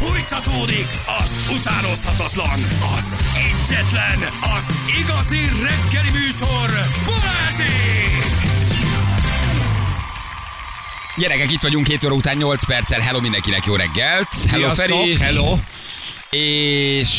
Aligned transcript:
Fújtatódik 0.00 0.86
az 1.22 1.36
utánozhatatlan, 1.58 2.60
az 2.96 3.16
egyetlen, 3.34 4.18
az 4.56 4.72
igazi 5.00 5.38
reggeli 5.38 6.10
műsor, 6.10 6.68
Balázsék! 7.06 8.24
Gyerekek, 11.16 11.52
itt 11.52 11.60
vagyunk 11.60 11.86
2 11.86 12.06
óra 12.06 12.14
után 12.14 12.36
8 12.36 12.66
perccel. 12.66 13.00
Hello 13.00 13.20
mindenkinek, 13.20 13.64
jó 13.64 13.76
reggelt. 13.76 14.28
Hello 14.50 14.74
Sziasztok, 14.74 14.96
Feri. 14.98 15.16
hello. 15.16 15.58
És 16.30 17.10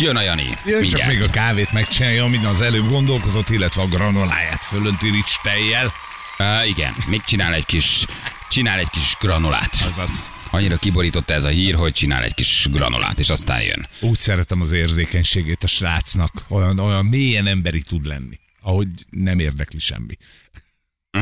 jön 0.00 0.16
a 0.16 0.20
Jani. 0.20 0.42
Jön 0.42 0.56
csak 0.64 0.80
Mindjárt. 0.80 1.12
még 1.12 1.22
a 1.22 1.30
kávét 1.30 1.72
megcsinálja, 1.72 2.24
amin 2.24 2.46
az 2.46 2.60
előbb 2.60 2.90
gondolkozott, 2.90 3.50
illetve 3.50 3.82
a 3.82 3.86
granoláját 3.86 4.64
fölönti 4.64 5.10
rics 5.10 5.34
tejjel. 5.42 5.92
Uh, 6.38 6.68
igen, 6.68 6.94
még 7.06 7.22
csinál 7.24 7.54
egy 7.54 7.66
kis, 7.66 8.04
csinál 8.50 8.78
egy 8.78 8.90
kis 8.90 9.16
granulát. 9.20 9.74
Azaz. 9.88 10.30
Annyira 10.50 10.76
kiborította 10.76 11.34
ez 11.34 11.44
a 11.44 11.48
hír, 11.48 11.74
hogy 11.74 11.92
csinál 11.92 12.22
egy 12.22 12.34
kis 12.34 12.66
granulát, 12.70 13.18
és 13.18 13.28
aztán 13.30 13.62
jön. 13.62 13.86
Úgy 14.00 14.18
szeretem 14.18 14.60
az 14.60 14.72
érzékenységét 14.72 15.64
a 15.64 15.66
srácnak. 15.66 16.32
Olyan, 16.48 16.78
olyan 16.78 17.04
mélyen 17.04 17.46
emberi 17.46 17.80
tud 17.82 18.06
lenni. 18.06 18.38
Ahogy 18.62 18.88
nem 19.10 19.38
érdekli 19.38 19.78
semmi. 19.78 20.16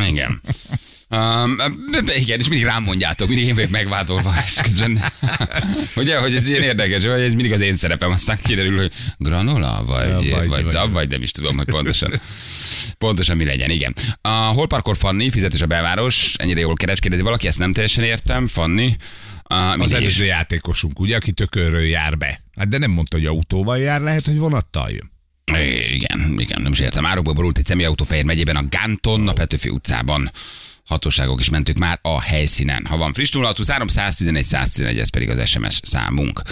Igen. 0.08 0.40
Um, 1.10 1.56
igen, 2.16 2.40
és 2.40 2.48
mindig 2.48 2.66
rám 2.66 2.82
mondjátok, 2.82 3.28
mindig 3.28 3.46
én 3.46 3.54
vagyok 3.54 3.70
megvádolva, 3.70 4.34
és 4.46 4.54
közben, 4.62 5.04
ugye, 5.96 6.18
hogy 6.18 6.34
ez 6.34 6.48
ilyen 6.48 6.62
érdekes, 6.62 7.02
hogy 7.02 7.20
ez 7.20 7.32
mindig 7.32 7.52
az 7.52 7.60
én 7.60 7.77
szerepem, 7.77 8.10
aztán 8.10 8.38
kiderül, 8.42 8.77
hogy 8.78 8.92
granola, 9.18 9.84
vagy, 9.86 10.08
Ja, 10.08 10.14
vagy, 10.14 10.30
vagy, 10.30 10.48
vagy 10.48 10.62
vagy. 10.62 10.70
zab, 10.72 10.92
vagy 10.92 11.08
nem 11.08 11.22
is 11.22 11.30
tudom, 11.30 11.56
hogy 11.56 11.66
pontosan. 11.66 12.20
Pontosan 12.98 13.36
mi 13.36 13.44
legyen, 13.44 13.70
igen. 13.70 13.94
A 14.20 14.28
hol 14.28 14.66
parkol 14.66 14.94
Fanni, 14.94 15.30
fizetés 15.30 15.62
a 15.62 15.66
belváros, 15.66 16.34
ennyire 16.36 16.60
jól 16.60 16.74
keres, 16.74 17.00
kérdezi 17.00 17.22
valaki, 17.22 17.46
ezt 17.46 17.58
nem 17.58 17.72
teljesen 17.72 18.04
értem, 18.04 18.46
Fanni. 18.46 18.96
Uh, 19.50 19.80
Az 19.80 19.92
előző 19.92 20.24
játékosunk, 20.24 21.00
ugye, 21.00 21.16
aki 21.16 21.32
tökörről 21.32 21.84
jár 21.84 22.18
be. 22.18 22.40
Hát 22.56 22.68
de 22.68 22.78
nem 22.78 22.90
mondta, 22.90 23.16
hogy 23.16 23.26
autóval 23.26 23.78
jár, 23.78 24.00
lehet, 24.00 24.26
hogy 24.26 24.38
vonattal 24.38 24.90
jön. 24.90 25.12
Igen, 25.92 26.34
igen, 26.38 26.62
nem 26.62 26.72
is 26.72 26.78
értem. 26.80 27.06
Árokból 27.06 27.32
borult 27.32 27.58
egy 27.58 27.66
személyautó 27.66 28.04
Fehér 28.04 28.24
megyében, 28.24 28.56
a 28.56 28.64
Gánton, 28.68 29.28
a 29.28 29.32
Petőfi 29.32 29.69
utcában. 29.69 30.30
Hatóságok 30.84 31.41
is 31.41 31.48
mentük 31.48 31.78
már 31.78 31.98
a 32.02 32.20
helyszínen. 32.20 32.86
Ha 32.86 32.96
van 32.96 33.12
friss 33.12 33.30
0623 33.32 33.88
111 33.88 34.44
111, 34.44 34.98
ez 34.98 35.10
pedig 35.10 35.28
az 35.28 35.48
SMS 35.48 35.80
számunk. 35.82 36.42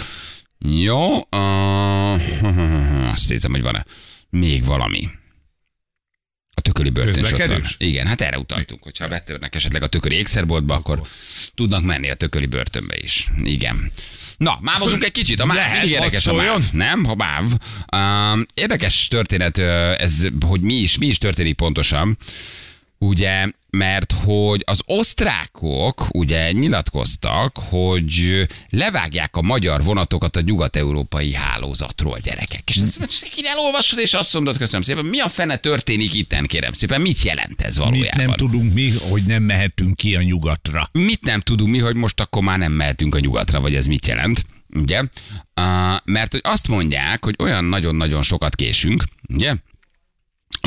Jó, 0.59 1.15
uh, 1.15 3.11
azt 3.13 3.29
nézem, 3.29 3.51
hogy 3.51 3.61
van-e 3.61 3.85
még 4.29 4.65
valami. 4.65 5.09
A 6.53 6.61
tököli 6.61 6.89
börtön 6.89 7.23
is 7.23 7.31
ott 7.31 7.45
van. 7.45 7.63
Igen, 7.77 8.07
hát 8.07 8.21
erre 8.21 8.37
utaltunk, 8.37 8.83
hogyha 8.83 9.07
betörnek 9.07 9.55
esetleg 9.55 9.83
a 9.83 9.87
tököli 9.87 10.15
ékszerboltba, 10.15 10.73
akkor 10.73 11.01
tudnak 11.55 11.83
menni 11.83 12.09
a 12.09 12.13
tököli 12.13 12.45
börtönbe 12.45 12.95
is. 12.97 13.27
Igen. 13.43 13.91
Na, 14.37 14.57
mávozunk 14.61 15.03
egy 15.03 15.11
kicsit, 15.11 15.39
a 15.39 15.45
máv 15.45 15.55
Lehet, 15.55 15.71
mindig 15.71 15.91
érdekes 15.91 16.27
a 16.27 16.33
máv, 16.33 16.71
nem? 16.71 17.03
Ha 17.03 17.15
máv. 17.15 17.45
Um, 17.95 18.45
érdekes 18.53 19.07
történet 19.07 19.57
ez, 19.97 20.27
hogy 20.47 20.61
mi 20.61 20.73
is, 20.73 20.97
mi 20.97 21.05
is 21.05 21.17
történik 21.17 21.55
pontosan. 21.55 22.17
Ugye, 22.97 23.47
mert 23.77 24.11
hogy 24.23 24.63
az 24.65 24.81
osztrákok 24.85 26.07
ugye 26.11 26.51
nyilatkoztak, 26.51 27.57
hogy 27.69 28.45
levágják 28.69 29.35
a 29.35 29.41
magyar 29.41 29.83
vonatokat 29.83 30.35
a 30.35 30.41
nyugat-európai 30.41 31.33
hálózatról, 31.33 32.17
gyerekek. 32.23 32.69
És 32.69 32.77
ezt 32.77 33.27
így 33.37 33.45
elolvasod, 33.45 33.99
és 33.99 34.13
azt 34.13 34.33
mondod, 34.33 34.57
köszönöm 34.57 34.81
szépen, 34.81 35.05
mi 35.05 35.19
a 35.19 35.29
fene 35.29 35.55
történik 35.55 36.13
itten, 36.13 36.45
kérem 36.45 36.73
szépen, 36.73 37.01
mit 37.01 37.21
jelent 37.21 37.61
ez 37.61 37.77
Mit 37.77 37.85
valójában? 37.85 38.25
nem 38.25 38.35
tudunk 38.35 38.73
mi, 38.73 38.91
hogy 39.09 39.23
nem 39.23 39.43
mehetünk 39.43 39.95
ki 39.95 40.15
a 40.15 40.21
nyugatra. 40.21 40.89
mit 40.91 41.21
nem 41.21 41.39
tudunk 41.39 41.69
mi, 41.69 41.79
hogy 41.79 41.95
most 41.95 42.19
akkor 42.19 42.43
már 42.43 42.57
nem 42.57 42.71
mehetünk 42.71 43.15
a 43.15 43.19
nyugatra, 43.19 43.59
vagy 43.61 43.75
ez 43.75 43.85
mit 43.85 44.07
jelent, 44.07 44.43
ugye? 44.69 44.99
Uh, 44.99 45.07
mert 46.03 46.31
hogy 46.31 46.41
azt 46.43 46.67
mondják, 46.67 47.25
hogy 47.25 47.35
olyan 47.39 47.65
nagyon-nagyon 47.65 48.21
sokat 48.21 48.55
késünk, 48.55 49.03
ugye? 49.29 49.55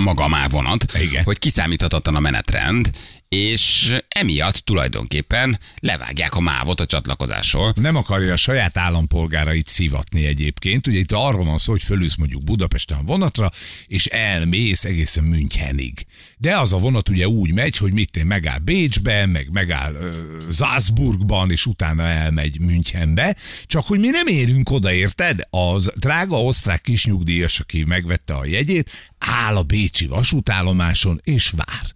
Maga 0.00 0.24
a 0.24 0.28
MÁV 0.28 0.50
vonat, 0.50 0.84
Igen. 1.00 1.24
hogy 1.24 1.38
kiszámíthatatlan 1.38 2.16
a 2.16 2.20
menetrend, 2.20 2.90
és 3.28 3.94
emiatt 4.08 4.54
tulajdonképpen 4.54 5.58
levágják 5.80 6.34
a 6.34 6.40
mávot 6.40 6.80
a 6.80 6.86
csatlakozásról. 6.86 7.72
Nem 7.76 7.96
akarja 7.96 8.32
a 8.32 8.36
saját 8.36 8.76
állampolgárait 8.76 9.68
szivatni 9.68 10.26
egyébként. 10.26 10.86
Ugye 10.86 10.98
itt 10.98 11.12
arról 11.12 11.44
van 11.44 11.58
szó, 11.58 11.72
hogy 11.72 11.82
fölülsz 11.82 12.16
mondjuk 12.16 12.44
Budapesten 12.44 12.98
a 12.98 13.02
vonatra, 13.02 13.50
és 13.86 14.06
elmész 14.06 14.84
egészen 14.84 15.24
Münchenig. 15.24 16.06
De 16.38 16.58
az 16.58 16.72
a 16.72 16.78
vonat 16.78 17.08
ugye 17.08 17.28
úgy 17.28 17.52
megy, 17.52 17.76
hogy 17.76 17.92
mit 17.92 18.16
én 18.16 18.26
megáll 18.26 18.58
Bécsben, 18.58 19.28
meg 19.28 19.48
megáll 19.52 19.92
uh, 19.92 20.52
Salzburgban, 20.52 21.50
és 21.50 21.66
utána 21.66 22.02
elmegy 22.02 22.60
Münchenbe. 22.60 23.36
Csak 23.66 23.86
hogy 23.86 23.98
mi 23.98 24.08
nem 24.08 24.26
érünk 24.26 24.70
oda, 24.70 24.92
érted? 24.92 25.40
Az 25.50 25.92
drága 25.94 26.42
osztrák 26.42 26.80
kisnyugdíjas, 26.80 27.60
aki 27.60 27.84
megvette 27.84 28.34
a 28.34 28.44
jegyét, 28.44 28.90
áll 29.18 29.56
a 29.56 29.62
bécsi 29.62 30.06
vasútállomáson, 30.06 31.20
és 31.24 31.50
vár. 31.50 31.94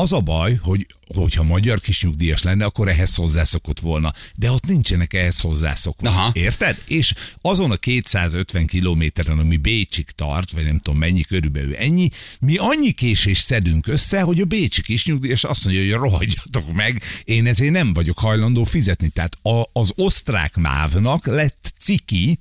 Az 0.00 0.12
a 0.12 0.20
baj, 0.20 0.58
hogy 0.62 0.86
hogyha 1.14 1.42
magyar 1.42 1.80
kisnyugdíjas 1.80 2.42
lenne, 2.42 2.64
akkor 2.64 2.88
ehhez 2.88 3.14
hozzászokott 3.14 3.80
volna. 3.80 4.12
De 4.34 4.50
ott 4.50 4.66
nincsenek 4.66 5.12
ehhez 5.12 5.40
hozzászokva. 5.40 6.08
Aha. 6.08 6.30
Érted? 6.32 6.82
És 6.86 7.14
azon 7.40 7.70
a 7.70 7.76
250 7.76 8.66
kilométeren, 8.66 9.38
ami 9.38 9.56
Bécsig 9.56 10.10
tart, 10.10 10.50
vagy 10.50 10.64
nem 10.64 10.78
tudom 10.78 10.98
mennyi, 10.98 11.20
körülbelül 11.20 11.76
ennyi, 11.76 12.08
mi 12.40 12.56
annyi 12.56 12.92
késés 12.92 13.38
szedünk 13.38 13.86
össze, 13.86 14.20
hogy 14.20 14.40
a 14.40 14.44
Bécsi 14.44 14.82
kisnyugdíjas 14.82 15.44
azt 15.44 15.64
mondja, 15.64 15.82
hogy 15.82 16.08
rohadjatok 16.08 16.72
meg, 16.72 17.02
én 17.24 17.46
ezért 17.46 17.72
nem 17.72 17.92
vagyok 17.92 18.18
hajlandó 18.18 18.64
fizetni. 18.64 19.08
Tehát 19.08 19.36
a, 19.42 19.70
az 19.72 19.92
osztrák 19.96 20.56
mávnak 20.56 21.26
lett 21.26 21.72
ciki 21.78 22.38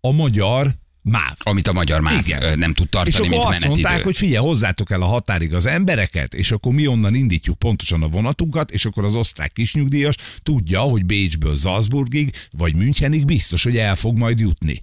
a 0.00 0.10
magyar 0.10 0.74
máv. 1.04 1.36
Amit 1.38 1.66
a 1.68 1.72
magyar 1.72 2.00
MÁV 2.00 2.26
Igen. 2.26 2.58
nem 2.58 2.74
tud 2.74 2.84
És 2.84 2.90
tartani, 2.90 3.16
akkor 3.16 3.28
mint 3.28 3.42
azt 3.42 3.60
menetidő. 3.60 3.68
mondták, 3.82 4.04
hogy 4.04 4.16
figyelj, 4.16 4.46
hozzátok 4.46 4.90
el 4.90 5.02
a 5.02 5.06
határig 5.06 5.54
az 5.54 5.66
embereket, 5.66 6.34
és 6.34 6.50
akkor 6.52 6.72
mi 6.72 6.86
onnan 6.86 7.14
indítjuk 7.14 7.58
pontosan 7.58 8.02
a 8.02 8.08
vonatunkat, 8.08 8.70
és 8.70 8.84
akkor 8.84 9.04
az 9.04 9.14
osztrák 9.14 9.52
kisnyugdíjas 9.52 10.14
tudja, 10.42 10.80
hogy 10.80 11.06
Bécsből 11.06 11.56
Salzburgig 11.56 12.30
vagy 12.50 12.76
Münchenig 12.76 13.24
biztos, 13.24 13.62
hogy 13.62 13.76
el 13.76 13.96
fog 13.96 14.18
majd 14.18 14.40
jutni. 14.40 14.82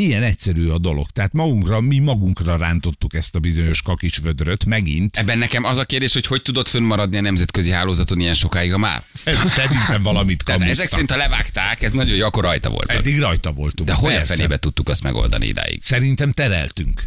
Ilyen 0.00 0.22
egyszerű 0.22 0.68
a 0.68 0.78
dolog. 0.78 1.10
Tehát 1.10 1.32
magunkra, 1.32 1.80
mi 1.80 1.98
magunkra 1.98 2.56
rántottuk 2.56 3.14
ezt 3.14 3.34
a 3.34 3.38
bizonyos 3.38 3.82
kakis 3.82 4.16
vödröt 4.16 4.64
megint. 4.64 5.16
Ebben 5.16 5.38
nekem 5.38 5.64
az 5.64 5.78
a 5.78 5.84
kérdés, 5.84 6.12
hogy 6.12 6.26
hogy 6.26 6.42
tudott 6.42 6.68
fönnmaradni 6.68 7.16
a 7.16 7.20
nemzetközi 7.20 7.70
hálózaton 7.70 8.20
ilyen 8.20 8.34
sokáig 8.34 8.72
a 8.72 8.78
MÁV? 8.78 9.02
Szerintem 9.46 10.02
valamit 10.02 10.44
Tehát 10.44 10.60
ezek 10.60 10.68
kamusztak. 10.74 10.88
szerint, 10.90 11.10
ha 11.10 11.16
levágták, 11.16 11.82
ez 11.82 11.92
nagyon 11.92 12.16
jó, 12.16 12.26
akkor 12.26 12.44
rajta 12.44 12.70
voltak. 12.70 12.96
Eddig 12.96 13.18
rajta 13.18 13.52
voltunk. 13.52 13.88
De 13.88 13.96
Persze. 14.00 14.34
fenébe 14.34 14.56
tudtuk 14.56 14.88
azt 14.88 15.02
megoldani 15.02 15.46
idáig? 15.46 15.82
Szerintem 15.82 16.32
tereltünk. 16.32 17.02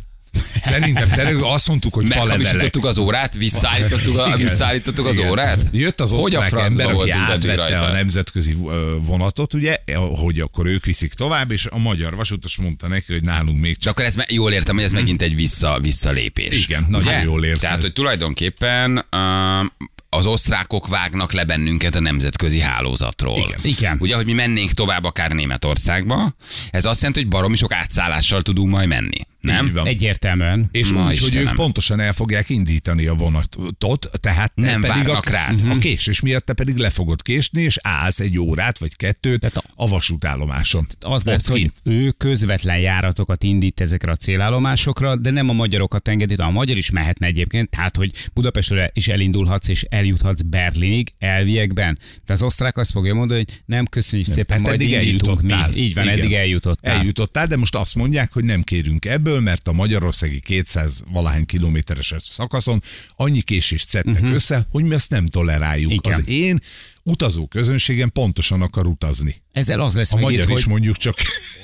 Szerintem 0.62 1.10
tereltünk. 1.10 1.44
Azt 1.46 1.68
mondtuk, 1.68 1.94
hogy 1.94 2.08
falevelek. 2.08 2.76
Az 2.82 2.98
órát, 2.98 3.36
visszaállítottuk, 3.36 4.18
a, 4.18 4.36
visszaállítottuk 4.38 5.06
az 5.06 5.18
Igen. 5.18 5.30
órát? 5.30 5.60
Jött 5.72 6.02
az 6.02 6.12
Hogy 6.12 6.36
a 6.36 6.40
osztrák 6.40 6.66
ember, 6.66 6.94
aki 6.94 7.10
átvette 7.10 7.80
a 7.80 7.92
nemzetközi 7.92 8.58
vonatot, 9.00 9.54
ugye, 9.54 9.78
hogy 9.96 10.40
akkor 10.40 10.66
ők 10.66 10.86
viszik 10.86 11.14
tovább, 11.14 11.52
és 11.52 11.66
a 11.66 11.78
magyar 11.78 12.16
vasutas 12.16 12.58
mondta 12.58 12.88
neki, 12.88 13.14
hogy 13.14 13.24
nálunk 13.24 13.60
még 13.60 13.74
De 13.74 13.80
csak 13.80 13.92
akkor 13.92 14.06
ez 14.06 14.16
me- 14.16 14.32
jól 14.32 14.52
értem, 14.52 14.76
hogy 14.76 14.84
ez 14.84 14.92
megint 14.92 15.22
egy 15.22 15.36
vissza, 15.36 15.80
visszalépés. 15.82 16.64
Igen, 16.68 16.86
nagyon 16.90 17.22
jól 17.24 17.44
érted. 17.44 17.60
Tehát, 17.60 17.82
hogy 17.82 17.94
tulajdonképpen 17.94 19.06
uh, 19.12 19.88
az 20.10 20.26
osztrákok 20.26 20.88
vágnak 20.88 21.32
le 21.32 21.44
bennünket 21.44 21.96
a 21.96 22.00
nemzetközi 22.00 22.60
hálózatról. 22.60 23.38
Igen. 23.38 23.60
Igen. 23.62 23.98
Ugye, 24.00 24.16
hogy 24.16 24.26
mi 24.26 24.34
mennénk 24.34 24.72
tovább 24.72 25.04
akár 25.04 25.32
Németországba, 25.32 26.36
ez 26.72 26.86
azt 26.86 27.00
jelenti, 27.00 27.22
hogy 27.22 27.30
baromi 27.30 27.56
sok 27.56 27.74
átszállással 27.74 28.42
tudunk 28.42 28.70
majd 28.70 28.88
menni. 28.88 29.28
Nem? 29.44 29.72
Egyértelműen. 29.84 30.70
És 30.72 30.90
Ma 30.92 31.06
úgy, 31.06 31.20
hogy 31.20 31.36
ők 31.36 31.52
pontosan 31.56 32.00
el 32.00 32.14
fogják 32.14 32.50
indítani 32.50 33.06
a 33.06 33.14
vonatot, 33.14 34.10
tehát 34.20 34.54
te 34.56 34.62
Nem 34.62 34.82
pedig 34.82 34.96
várnak 35.04 35.26
a, 35.26 35.32
rád. 35.32 35.62
a 35.70 35.78
késés 35.78 36.22
miatt 36.22 36.46
te 36.46 36.54
pedig 36.54 36.78
le 36.78 36.90
fogod 36.90 37.22
késni, 37.22 37.62
és 37.62 37.78
állsz 37.82 38.20
egy 38.20 38.40
órát 38.40 38.78
vagy 38.78 38.96
kettőt 38.96 39.40
Tehát 39.40 39.58
a- 39.58 39.64
a 39.76 39.88
vasútállomáson. 39.88 40.86
Az 41.00 41.24
lesz, 41.24 41.48
hogy 41.50 41.72
ő 41.84 42.12
közvetlen 42.18 42.78
járatokat 42.80 43.44
indít 43.44 43.82
ezekre 43.82 44.12
a 44.12 44.16
célállomásokra, 44.16 45.16
de 45.16 45.30
nem 45.32 45.50
a 45.50 45.54
magyarokat 45.54 46.08
engedi, 46.08 46.34
a 46.38 46.50
magyar 46.50 46.78
is 46.78 46.90
mehetne 46.90 47.28
egyébként, 47.28 47.70
tehát 47.70 47.96
hogy 47.96 48.12
Budapestről 48.34 48.90
is 48.94 49.08
elindulhatsz 49.08 49.68
és 49.68 49.84
eljuthatsz 49.90 50.42
Berlinig 50.42 51.14
elviekben. 51.20 52.00
De 52.26 52.34
az 52.34 52.42
osztrák 52.42 52.78
azt 52.78 52.92
fogja 52.92 53.14
mondani, 53.14 53.44
hogy 53.48 53.62
nem 53.66 53.86
köszönjük 53.86 54.28
szépen, 54.28 54.58
Hát 54.58 54.66
majd 54.68 54.82
eddig 54.82 54.92
indítunk 54.92 55.42
mi. 55.42 55.52
eljutottál. 55.52 55.76
Így 55.84 55.94
van, 55.94 56.04
Igen. 56.04 56.18
eddig 56.20 56.34
eljutottál. 56.34 56.96
Eljutottál, 56.98 57.48
de 57.48 57.58
most 57.58 57.76
azt 57.76 57.96
mondják, 57.96 58.32
hogy 58.34 58.44
nem 58.44 58.62
kérünk 58.64 59.06
ebből, 59.06 59.33
mert 59.40 59.68
a 59.68 59.72
magyarországi 59.72 60.40
200 60.40 61.04
valahány 61.12 61.46
kilométeres 61.46 62.14
szakaszon 62.18 62.82
annyi 63.16 63.42
késést 63.42 63.88
szedtek 63.88 64.14
uh-huh. 64.14 64.34
össze, 64.34 64.66
hogy 64.70 64.84
mi 64.84 64.94
ezt 64.94 65.10
nem 65.10 65.28
toleráljuk. 65.28 65.92
Igen. 65.92 66.14
Az 66.14 66.30
én 66.30 66.60
utazó 67.04 67.48
közönségem 67.48 68.12
pontosan 68.12 68.62
akar 68.62 68.88
utazni. 68.88 69.42
Ezzel 69.52 69.80
az 69.80 69.96
lesz 69.96 70.14
A 70.14 70.20
magyar 70.20 70.50
itt, 70.50 70.58
is 70.58 70.64
hogy, 70.64 70.72
mondjuk 70.72 70.98
csak 70.98 71.16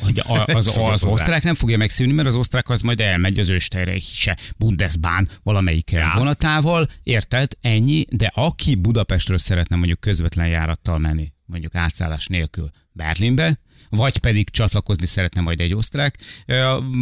hogy 0.02 0.20
a, 0.20 0.46
az, 0.46 0.68
az 0.68 0.76
hozzá. 0.76 1.08
osztrák 1.08 1.44
nem 1.44 1.54
fogja 1.54 1.78
megszűnni, 1.78 2.14
mert 2.14 2.28
az 2.28 2.36
osztrák 2.36 2.70
az 2.70 2.82
majd 2.82 3.00
elmegy 3.00 3.40
az 3.40 3.50
Österreichische 3.50 4.38
Bundesbahn 4.58 5.28
valamelyik 5.44 5.92
ja. 5.92 6.12
vonatával, 6.16 6.90
érted? 7.04 7.52
Ennyi, 7.62 8.06
de 8.10 8.32
aki 8.36 8.76
Budapestről 8.76 9.38
szeretne 9.38 9.76
mondjuk 9.76 10.00
közvetlen 10.00 10.48
járattal 10.48 10.98
menni, 10.98 11.32
mondjuk 11.46 11.76
átszállás 11.76 12.28
nélkül 12.28 12.72
Berlinbe, 12.92 13.60
vagy 13.90 14.18
pedig 14.18 14.50
csatlakozni 14.50 15.06
szeretne 15.06 15.42
majd 15.42 15.60
egy 15.60 15.74
osztrák 15.74 16.16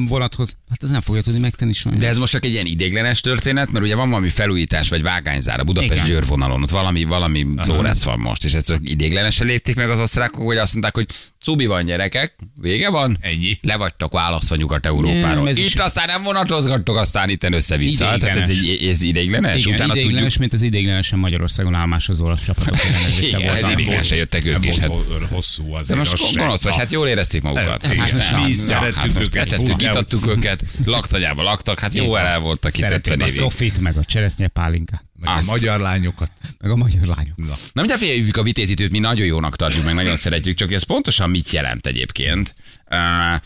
vonathoz, 0.07 0.57
hát 0.69 0.83
ez 0.83 0.89
nem 0.89 1.01
fogja 1.01 1.21
tudni 1.21 1.39
megtenni 1.39 1.73
sajnos. 1.73 2.01
De 2.01 2.07
ez 2.07 2.17
most 2.17 2.31
csak 2.31 2.45
egy 2.45 2.51
ilyen 2.51 2.65
idéglenes 2.65 3.19
történet, 3.21 3.71
mert 3.71 3.85
ugye 3.85 3.95
van 3.95 4.09
valami 4.09 4.29
felújítás 4.29 4.89
vagy 4.89 5.01
vágányzár 5.01 5.59
a 5.59 5.63
Budapest 5.63 5.93
Igen. 5.93 6.05
Győr 6.05 6.25
vonalon, 6.25 6.63
ott 6.63 6.69
valami, 6.69 7.03
valami 7.03 7.47
zóresz 7.63 8.03
van 8.03 8.19
most, 8.19 8.45
és 8.45 8.53
ezt 8.53 8.67
csak 8.67 8.79
idéglenesen 8.81 9.47
lépték 9.47 9.75
meg 9.75 9.89
az 9.89 9.99
osztrákok, 9.99 10.45
hogy 10.45 10.57
azt 10.57 10.71
mondták, 10.71 10.95
hogy 10.95 11.07
cubi 11.41 11.65
van 11.65 11.85
gyerekek, 11.85 12.35
vége 12.61 12.89
van, 12.89 13.17
Ennyi. 13.21 13.59
le 13.61 13.75
vagytok 13.75 14.13
választva 14.13 14.55
Nyugat-Európáról. 14.55 15.49
Itt 15.49 15.57
is- 15.57 15.75
aztán 15.75 16.07
nem 16.07 16.23
vonatozgattok, 16.23 16.97
aztán 16.97 17.29
itt 17.29 17.43
össze-vissza. 17.43 18.17
Tehát 18.17 18.35
ez, 18.35 18.49
egy, 18.49 18.87
ez 18.87 19.01
ideiglenes? 19.01 19.59
Igen, 19.59 19.73
Utána 19.73 19.95
ideiglenes, 19.95 20.37
mint 20.37 20.53
az 20.53 20.61
ideiglenesen 20.61 21.19
Magyarországon 21.19 21.73
állmás 21.73 22.09
olasz 22.19 22.43
csapatok 22.43 22.75
Igen, 23.21 23.57
ideiglenesen 23.57 24.17
jöttek 24.17 24.45
ők 24.45 24.65
is. 24.65 24.77
Hát. 24.77 24.91
hosszú 25.29 25.73
az 25.73 25.87
De 25.87 25.95
most 25.95 26.35
gonosz 26.35 26.63
vagy, 26.63 26.73
hát 26.77 26.91
jól 26.91 27.07
érezték 27.07 27.41
magukat. 27.41 27.81
Hát, 27.81 27.93
igen. 27.93 28.05
Hát, 28.07 28.43
Mi 28.43 28.47
na, 28.47 28.53
szerettük 28.53 28.95
hát 28.95 29.13
most 29.13 29.25
őket, 29.27 29.49
betettük, 29.49 29.67
fú, 29.67 29.75
kitattuk 29.75 30.27
őket, 30.27 30.63
laktanyába 30.85 31.43
laktak, 31.43 31.79
hát 31.79 31.93
jó 31.93 32.15
el 32.15 32.39
voltak 32.39 32.77
itt 32.77 32.83
50 32.83 32.89
Szeretem 33.01 33.21
a 33.21 33.27
évig. 33.27 33.39
Sofit, 33.39 33.79
meg 33.79 33.97
a 33.97 34.03
cseresznye 34.03 34.47
pálinkát, 34.47 35.05
Meg 35.19 35.29
a 35.29 35.35
Azt. 35.35 35.47
magyar 35.49 35.79
lányokat. 35.79 36.31
meg 36.59 36.71
a 36.71 36.75
magyar 36.75 37.05
lányok. 37.05 37.37
Na. 37.37 37.45
Na, 37.45 37.55
mindjárt 37.73 38.01
figyeljük 38.01 38.37
a 38.37 38.43
vitézítőt, 38.43 38.91
mi 38.91 38.99
nagyon 38.99 39.25
jónak 39.25 39.55
tartjuk, 39.55 39.85
meg 39.85 39.93
nagyon 39.93 40.15
szeretjük, 40.15 40.57
csak 40.57 40.71
ez 40.71 40.83
pontosan 40.83 41.29
mit 41.29 41.51
jelent 41.51 41.87
egyébként? 41.87 42.53
Uh, 42.91 43.41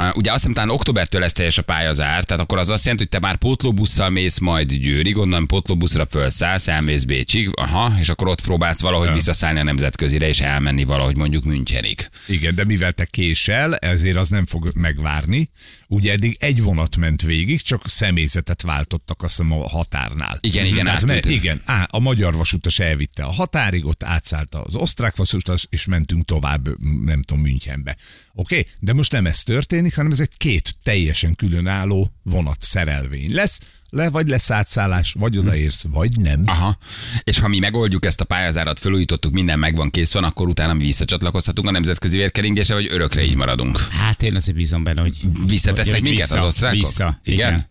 uh, 0.00 0.16
ugye 0.16 0.30
azt 0.30 0.38
hiszem, 0.38 0.52
talán 0.52 0.70
októbertől 0.70 1.20
lesz 1.20 1.32
teljes 1.32 1.58
a 1.58 1.62
pályazár, 1.62 2.24
tehát 2.24 2.42
akkor 2.42 2.58
az 2.58 2.68
azt 2.68 2.82
jelenti, 2.82 3.02
hogy 3.02 3.20
te 3.20 3.26
már 3.26 3.36
pótlóbusszal 3.36 4.10
mész 4.10 4.38
majd 4.38 4.72
Győrig, 4.72 5.16
onnan 5.16 5.46
pótlóbuszra 5.46 6.06
fölszállsz, 6.10 6.68
elmész 6.68 7.04
Bécsig, 7.04 7.50
aha, 7.54 7.92
és 7.98 8.08
akkor 8.08 8.28
ott 8.28 8.40
próbálsz 8.40 8.80
valahogy 8.80 9.12
visszaszállni 9.12 9.58
a 9.58 9.62
nemzetközire, 9.62 10.28
és 10.28 10.40
elmenni 10.40 10.84
valahogy 10.84 11.16
mondjuk 11.16 11.44
Münchenig. 11.44 12.08
Igen, 12.26 12.54
de 12.54 12.64
mivel 12.64 12.92
te 12.92 13.04
késel, 13.04 13.76
ezért 13.76 14.16
az 14.16 14.28
nem 14.28 14.46
fog 14.46 14.70
megvárni. 14.74 15.50
Ugye 15.88 16.12
eddig 16.12 16.36
egy 16.40 16.62
vonat 16.62 16.96
ment 16.96 17.22
végig, 17.22 17.62
csak 17.62 17.82
személyzetet 17.88 18.62
váltottak 18.62 19.22
azt 19.22 19.36
hiszem 19.36 19.52
a 19.52 19.68
határnál. 19.68 20.38
Igen, 20.40 20.66
igen, 20.66 20.86
Mert, 21.02 21.18
átült. 21.18 21.34
igen, 21.34 21.60
á, 21.64 21.88
a 21.90 21.98
magyar 21.98 22.34
vasutas 22.34 22.78
elvitte 22.78 23.24
a 23.24 23.32
határig, 23.32 23.86
ott 23.86 24.02
átszállt 24.02 24.54
az 24.54 24.76
osztrák 24.76 25.16
vasutas, 25.16 25.66
és 25.70 25.86
mentünk 25.86 26.24
tovább, 26.24 26.68
nem 27.04 27.22
tudom, 27.22 27.42
Münchenbe. 27.42 27.96
Oké? 28.34 28.58
Okay? 28.58 28.72
De 28.78 28.92
most 28.92 29.12
nem 29.12 29.26
ez 29.26 29.42
történik, 29.42 29.94
hanem 29.96 30.12
ez 30.12 30.20
egy 30.20 30.36
két 30.36 30.74
teljesen 30.82 31.34
különálló 31.34 32.12
vonat 32.22 32.62
szerelvény 32.62 33.34
lesz, 33.34 33.60
le 33.90 34.10
vagy 34.10 34.28
lesz 34.28 34.50
átszállás, 34.50 35.14
vagy 35.18 35.38
odaérsz, 35.38 35.84
vagy 35.90 36.20
nem. 36.20 36.42
Aha. 36.46 36.78
És 37.24 37.38
ha 37.38 37.48
mi 37.48 37.58
megoldjuk 37.58 38.04
ezt 38.04 38.20
a 38.20 38.24
pályázárat, 38.24 38.78
felújítottuk, 38.78 39.32
minden 39.32 39.58
megvan, 39.58 39.90
kész 39.90 40.12
van, 40.12 40.24
akkor 40.24 40.48
utána 40.48 40.74
mi 40.74 40.84
visszacsatlakozhatunk 40.84 41.68
a 41.68 41.70
nemzetközi 41.70 42.16
vérkeringése, 42.16 42.74
vagy 42.74 42.88
örökre 42.90 43.22
így 43.22 43.34
maradunk. 43.34 43.78
Hát 43.78 44.22
én 44.22 44.34
azért 44.34 44.56
bízom 44.56 44.84
benne, 44.84 45.00
hogy... 45.00 45.16
Visszatesznek 45.46 46.00
minket 46.00 46.30
az 46.30 46.42
osztrákok? 46.42 46.78
Vissza, 46.78 47.20
Igen? 47.24 47.52
igen. 47.52 47.66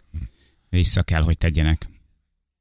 Vissza 0.70 1.04
kell, 1.04 1.22
hogy 1.22 1.38
tegyenek. 1.38 1.88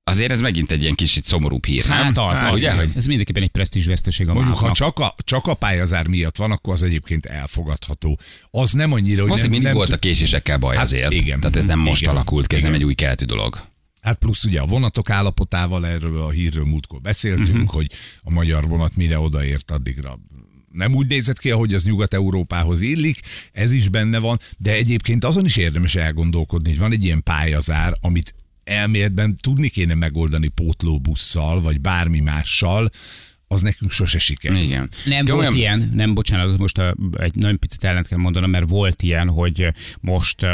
Azért 0.06 0.30
ez 0.30 0.40
megint 0.40 0.70
egy 0.70 0.82
ilyen 0.82 0.94
kicsit 0.94 1.26
szomorúbb 1.26 1.64
hír, 1.64 1.86
nem? 1.86 1.96
Hát 1.96 2.18
az, 2.18 2.38
Hát, 2.38 2.52
az, 2.52 2.58
ugye, 2.58 2.74
hogy 2.74 2.90
ez 2.96 3.06
mindenképpen 3.06 3.42
egy 3.42 3.48
presztízsveszteség 3.48 4.28
a 4.28 4.34
Mondjuk, 4.34 4.56
ha 4.56 4.72
csak 4.72 4.98
a, 4.98 5.14
csak 5.24 5.46
a 5.46 5.54
pályázár 5.54 6.06
miatt 6.06 6.36
van, 6.36 6.50
akkor 6.50 6.72
az 6.72 6.82
egyébként 6.82 7.26
elfogadható. 7.26 8.18
Az 8.50 8.72
nem 8.72 8.92
annyira, 8.92 9.20
hogy 9.20 9.28
Valószínűleg 9.28 9.40
nem, 9.40 9.50
mindig 9.50 9.66
nem 9.66 9.76
volt 9.76 9.92
a 9.92 9.96
késésekkel 9.96 10.58
baj 10.58 10.76
Hát 10.76 10.84
azért. 10.84 11.12
igen. 11.12 11.40
Tehát 11.40 11.56
ez 11.56 11.66
nem 11.66 11.78
most 11.78 12.02
Igen. 12.02 12.14
alakult 12.14 12.46
ki, 12.46 12.54
ez 12.54 12.62
nem 12.62 12.74
egy 12.74 12.84
új 12.84 12.94
keletű 12.94 13.24
dolog. 13.24 13.60
Hát 14.00 14.18
plusz 14.18 14.44
ugye 14.44 14.60
a 14.60 14.66
vonatok 14.66 15.10
állapotával 15.10 15.86
erről 15.86 16.20
a 16.20 16.30
hírről 16.30 16.64
múltkor 16.64 17.00
beszéltünk, 17.00 17.48
uh-huh. 17.48 17.70
hogy 17.70 17.86
a 18.22 18.30
magyar 18.30 18.68
vonat 18.68 18.96
mire 18.96 19.18
odaért 19.18 19.70
addigra 19.70 20.18
nem 20.72 20.94
úgy 20.94 21.06
nézett 21.06 21.38
ki, 21.38 21.50
ahogy 21.50 21.74
az 21.74 21.84
Nyugat-Európához 21.84 22.80
illik, 22.80 23.20
ez 23.52 23.72
is 23.72 23.88
benne 23.88 24.18
van, 24.18 24.40
de 24.58 24.72
egyébként 24.72 25.24
azon 25.24 25.44
is 25.44 25.56
érdemes 25.56 25.94
elgondolkodni, 25.94 26.68
hogy 26.68 26.78
van 26.78 26.92
egy 26.92 27.04
ilyen 27.04 27.22
pályazár, 27.22 27.94
amit 28.00 28.34
elméletben 28.64 29.36
tudni 29.40 29.68
kéne 29.68 29.94
megoldani 29.94 30.48
pótlóbusszal, 30.48 31.60
vagy 31.60 31.80
bármi 31.80 32.20
mással, 32.20 32.90
az 33.54 33.62
nekünk 33.62 33.90
sose 33.90 34.18
sikerül. 34.18 34.58
Igen. 34.58 34.88
Nem 35.04 35.26
Jó, 35.26 35.34
volt 35.34 35.46
olyan- 35.46 35.58
ilyen, 35.58 35.90
nem, 35.94 36.14
bocsánat, 36.14 36.58
most 36.58 36.78
egy 37.12 37.34
nagyon 37.34 37.58
picit 37.58 37.84
ellent 37.84 38.06
kell 38.06 38.18
mondanom, 38.18 38.50
mert 38.50 38.68
volt 38.68 39.02
ilyen, 39.02 39.28
hogy 39.28 39.68
most 40.00 40.42
uh, 40.42 40.50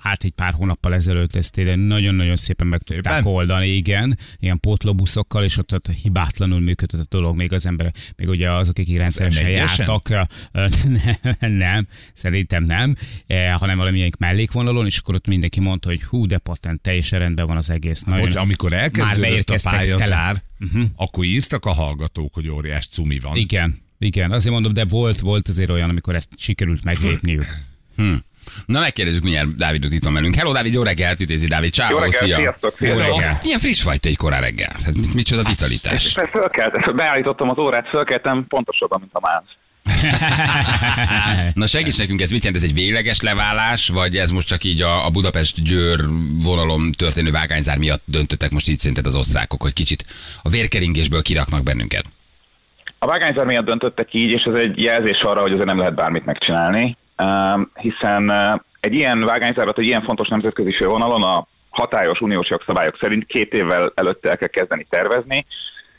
át 0.00 0.24
egy 0.24 0.30
pár 0.30 0.52
hónappal 0.52 0.94
ezelőtt 0.94 1.36
ezt 1.36 1.60
nagyon-nagyon 1.74 2.36
szépen 2.36 2.66
meg 2.66 2.80
tudták 2.82 3.26
oldani, 3.26 3.66
igen, 3.68 4.18
ilyen 4.38 4.60
pótlóbuszokkal, 4.60 5.44
és 5.44 5.58
ott, 5.58 5.72
ott 5.74 5.86
hibátlanul 6.02 6.60
működött 6.60 7.00
a 7.00 7.06
dolog, 7.08 7.36
még 7.36 7.52
az 7.52 7.66
ember, 7.66 7.92
még 8.16 8.28
ugye 8.28 8.52
azok, 8.52 8.78
akik 8.78 8.96
rendszeresen 8.96 9.44
M1-esen? 9.46 9.52
jártak, 9.52 10.08
nem, 10.08 10.26
nem, 11.64 11.86
szerintem 12.14 12.62
nem, 12.64 12.94
eh, 13.26 13.52
hanem 13.54 13.76
valamilyen 13.78 14.12
mellékvonalon, 14.18 14.86
és 14.86 14.98
akkor 14.98 15.14
ott 15.14 15.26
mindenki 15.26 15.60
mondta, 15.60 15.88
hogy 15.88 16.02
hú, 16.02 16.26
de 16.26 16.38
patent, 16.38 16.80
teljesen 16.80 17.18
rendben 17.18 17.46
van 17.46 17.56
az 17.56 17.70
egész. 17.70 18.02
Nagyon, 18.02 18.20
Hogy 18.26 18.36
amikor 18.36 18.70
már 18.70 18.80
elkezdődött 18.82 19.50
a 19.50 19.70
pályazár, 19.70 20.08
tele. 20.08 20.42
uh-huh. 20.60 20.84
akkor 20.96 21.24
írtak 21.24 21.64
a 21.64 21.72
hallgatók, 21.72 22.33
hogy 22.34 22.48
óriás 22.48 22.86
cumi 22.86 23.18
van. 23.18 23.36
Igen, 23.36 23.82
igen, 23.98 24.30
azért 24.32 24.52
mondom, 24.54 24.72
de 24.72 24.84
volt, 24.84 25.20
volt 25.20 25.48
azért 25.48 25.70
olyan, 25.70 25.88
amikor 25.88 26.14
ezt 26.14 26.28
sikerült 26.36 26.84
meglépniük. 26.84 27.46
Hm. 27.96 28.14
Na 28.66 28.80
megkérdezzük 28.80 29.22
mindjárt 29.22 29.56
Dávidot 29.56 29.92
itt 29.92 30.04
van 30.04 30.12
velünk. 30.12 30.34
Hello 30.34 30.52
Dávid, 30.52 30.72
jó 30.72 30.82
reggelt, 30.82 31.20
ütézi 31.20 31.46
Dávid. 31.46 31.72
Ciao, 31.72 31.90
Jó 31.90 31.98
reggelt, 31.98 32.24
szia. 32.24 32.36
sziasztok, 32.38 32.74
Jó 32.78 32.96
reggelt. 32.96 33.42
Milyen 33.42 33.58
friss 33.58 33.82
vagy 33.82 34.00
te 34.00 34.08
egy 34.08 34.16
korán 34.16 34.40
reggel? 34.40 34.76
Hát 34.84 34.96
mit, 34.96 35.14
micsoda 35.14 35.44
vitalitás. 35.44 36.04
És 36.04 36.12
fölkelt, 36.12 36.94
beállítottam 36.94 37.48
az 37.48 37.58
órát, 37.58 37.88
fölkeltem 37.88 38.46
pontosabban, 38.48 39.00
mint 39.00 39.12
a 39.14 39.20
máz. 39.20 39.42
Na 41.54 41.66
segíts 41.66 41.98
nekünk, 41.98 42.20
ez 42.20 42.30
mit 42.30 42.44
jelent? 42.44 42.62
Ez 42.62 42.68
egy 42.68 42.74
végleges 42.74 43.20
leválás, 43.20 43.88
vagy 43.88 44.16
ez 44.16 44.30
most 44.30 44.46
csak 44.46 44.64
így 44.64 44.82
a, 44.82 45.06
a 45.06 45.10
Budapest-Győr 45.10 46.04
vonalon 46.42 46.92
történő 46.92 47.30
vágányzár 47.30 47.78
miatt 47.78 48.02
döntöttek 48.04 48.50
most 48.50 48.68
így 48.68 48.78
szerinted 48.78 49.06
az 49.06 49.16
osztrákok, 49.16 49.62
hogy 49.62 49.72
kicsit 49.72 50.04
a 50.42 50.48
vérkeringésből 50.48 51.22
kiraknak 51.22 51.62
bennünket? 51.62 52.10
A 53.04 53.06
vágányzár 53.06 53.46
miatt 53.46 53.64
döntöttek 53.64 54.14
így, 54.14 54.32
és 54.32 54.42
ez 54.42 54.58
egy 54.58 54.82
jelzés 54.82 55.20
arra, 55.20 55.40
hogy 55.40 55.52
azért 55.52 55.68
nem 55.68 55.78
lehet 55.78 55.94
bármit 55.94 56.24
megcsinálni, 56.24 56.96
hiszen 57.74 58.32
egy 58.80 58.94
ilyen 58.94 59.24
vágányzárat, 59.24 59.78
egy 59.78 59.84
ilyen 59.84 60.02
fontos 60.02 60.28
nemzetközi 60.28 60.72
fővonalon 60.72 61.22
a 61.22 61.46
hatályos 61.70 62.20
uniós 62.20 62.48
jogszabályok 62.48 62.98
szerint 63.00 63.26
két 63.26 63.52
évvel 63.52 63.92
előtte 63.94 64.30
el 64.30 64.36
kell 64.36 64.48
kezdeni 64.48 64.86
tervezni, 64.90 65.46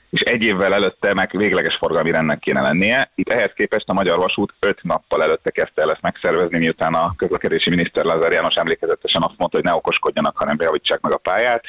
és 0.09 0.21
egy 0.21 0.43
évvel 0.45 0.73
előtte 0.73 1.13
meg 1.13 1.29
végleges 1.37 1.77
forgalmi 1.77 2.11
rendnek 2.11 2.39
kéne 2.39 2.61
lennie. 2.61 3.11
Itt 3.15 3.31
ehhez 3.31 3.51
képest 3.55 3.89
a 3.89 3.93
Magyar 3.93 4.17
Vasút 4.17 4.53
öt 4.59 4.83
nappal 4.83 5.23
előtte 5.23 5.51
kezdte 5.51 5.81
el 5.81 5.91
ezt 5.91 6.01
megszervezni, 6.01 6.57
miután 6.57 6.93
a 6.93 7.13
közlekedési 7.15 7.69
miniszter 7.69 8.05
Lázár 8.05 8.31
János 8.33 8.55
emlékezetesen 8.55 9.21
azt 9.21 9.37
mondta, 9.37 9.57
hogy 9.57 9.65
ne 9.65 9.75
okoskodjanak, 9.75 10.37
hanem 10.37 10.57
bejavítsák 10.57 11.01
meg 11.01 11.13
a 11.13 11.17
pályát. 11.17 11.63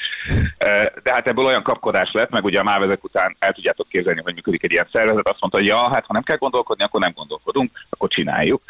Eh, 0.58 0.80
De 1.02 1.12
hát 1.12 1.28
ebből 1.28 1.46
olyan 1.46 1.62
kapkodás 1.62 2.10
lett, 2.12 2.30
meg 2.30 2.44
ugye 2.44 2.58
a 2.58 2.62
mávezek 2.72 3.04
után 3.04 3.36
el 3.38 3.52
tudjátok 3.52 3.88
képzelni, 3.88 4.20
hogy 4.24 4.34
működik 4.34 4.62
egy 4.62 4.72
ilyen 4.72 4.88
szervezet, 4.92 5.28
azt 5.28 5.40
mondta, 5.40 5.58
hogy 5.58 5.68
ja, 5.68 5.90
hát 5.92 6.06
ha 6.06 6.12
nem 6.12 6.22
kell 6.22 6.36
gondolkodni, 6.36 6.84
akkor 6.84 7.00
nem 7.00 7.12
gondolkodunk, 7.14 7.70
akkor 7.90 8.08
csináljuk. 8.08 8.62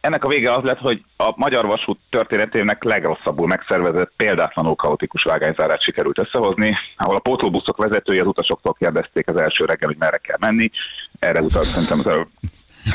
Ennek 0.00 0.24
a 0.24 0.28
vége 0.28 0.52
az 0.52 0.62
lett, 0.62 0.78
hogy 0.78 1.04
a 1.16 1.32
Magyar 1.36 1.66
Vasút 1.66 1.98
történetének 2.10 2.84
legrosszabbul 2.84 3.46
megszervezett, 3.46 4.12
példátlanul 4.16 4.74
kaotikus 4.74 5.22
vágányzárát 5.22 5.82
sikerült 5.82 6.18
összehozni, 6.18 6.76
ahol 6.96 7.16
a 7.16 7.20
pótlóbuszok 7.20 7.76
vezetői 7.76 8.18
az 8.18 8.26
utasoktól 8.26 8.76
kérdezték 8.78 9.28
az 9.28 9.40
első 9.40 9.64
reggel, 9.64 9.88
hogy 9.88 9.98
merre 9.98 10.18
kell 10.18 10.36
menni. 10.40 10.70
Erre 11.18 11.42
utalt 11.42 11.64
szerintem 11.64 11.98
az 11.98 12.06
a 12.06 12.26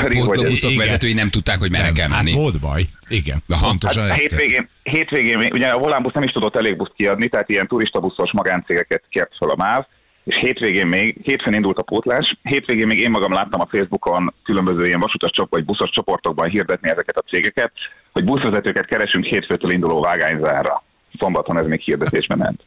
Pótlóbuszok 0.10 0.76
vezetői 0.76 1.14
nem 1.14 1.30
tudták, 1.30 1.60
hogy 1.60 1.72
merre 1.72 1.84
Nem, 1.84 1.94
kell 1.94 2.10
hát 2.10 2.24
menni. 2.24 2.36
volt 2.36 2.60
baj. 2.60 2.82
Igen, 3.08 3.44
Aha. 3.50 3.68
pontosan 3.68 4.08
Hát 4.08 4.18
hétvégén, 4.18 4.70
hétvégén, 4.84 5.52
ugye 5.52 5.68
a 5.68 5.80
Volánbusz 5.80 6.14
nem 6.14 6.24
is 6.24 6.32
tudott 6.32 6.56
elég 6.56 6.78
buszt 6.78 6.94
kiadni, 6.96 7.28
tehát 7.28 7.50
ilyen 7.50 7.68
turistabuszos 7.68 8.32
magáncégeket 8.32 9.04
kért 9.10 9.32
fel 9.38 9.50
a 9.50 9.56
MÁV, 9.56 9.86
és 10.26 10.36
hétvégén 10.36 10.88
még, 10.88 11.18
hétfőn 11.24 11.54
indult 11.54 11.78
a 11.78 11.84
pótlás, 11.84 12.38
hétvégén 12.44 12.88
még 12.88 13.00
én 13.00 13.12
magam 13.12 13.34
láttam 13.34 13.62
a 13.62 13.68
Facebookon 13.72 14.34
különböző 14.44 14.88
ilyen 14.88 15.00
vasutas 15.00 15.32
csop, 15.32 15.50
vagy 15.50 15.66
buszos 15.66 15.90
csoportokban 15.90 16.50
hirdetni 16.50 16.90
ezeket 16.90 17.18
a 17.18 17.30
cégeket, 17.30 17.72
hogy 18.12 18.24
buszvezetőket 18.24 18.86
keresünk 18.86 19.26
hétfőtől 19.26 19.72
induló 19.72 20.02
vágányzárra. 20.02 20.84
Szombaton 21.20 21.60
ez 21.60 21.66
még 21.66 21.80
hirdetésben 21.80 22.38
ment. 22.38 22.64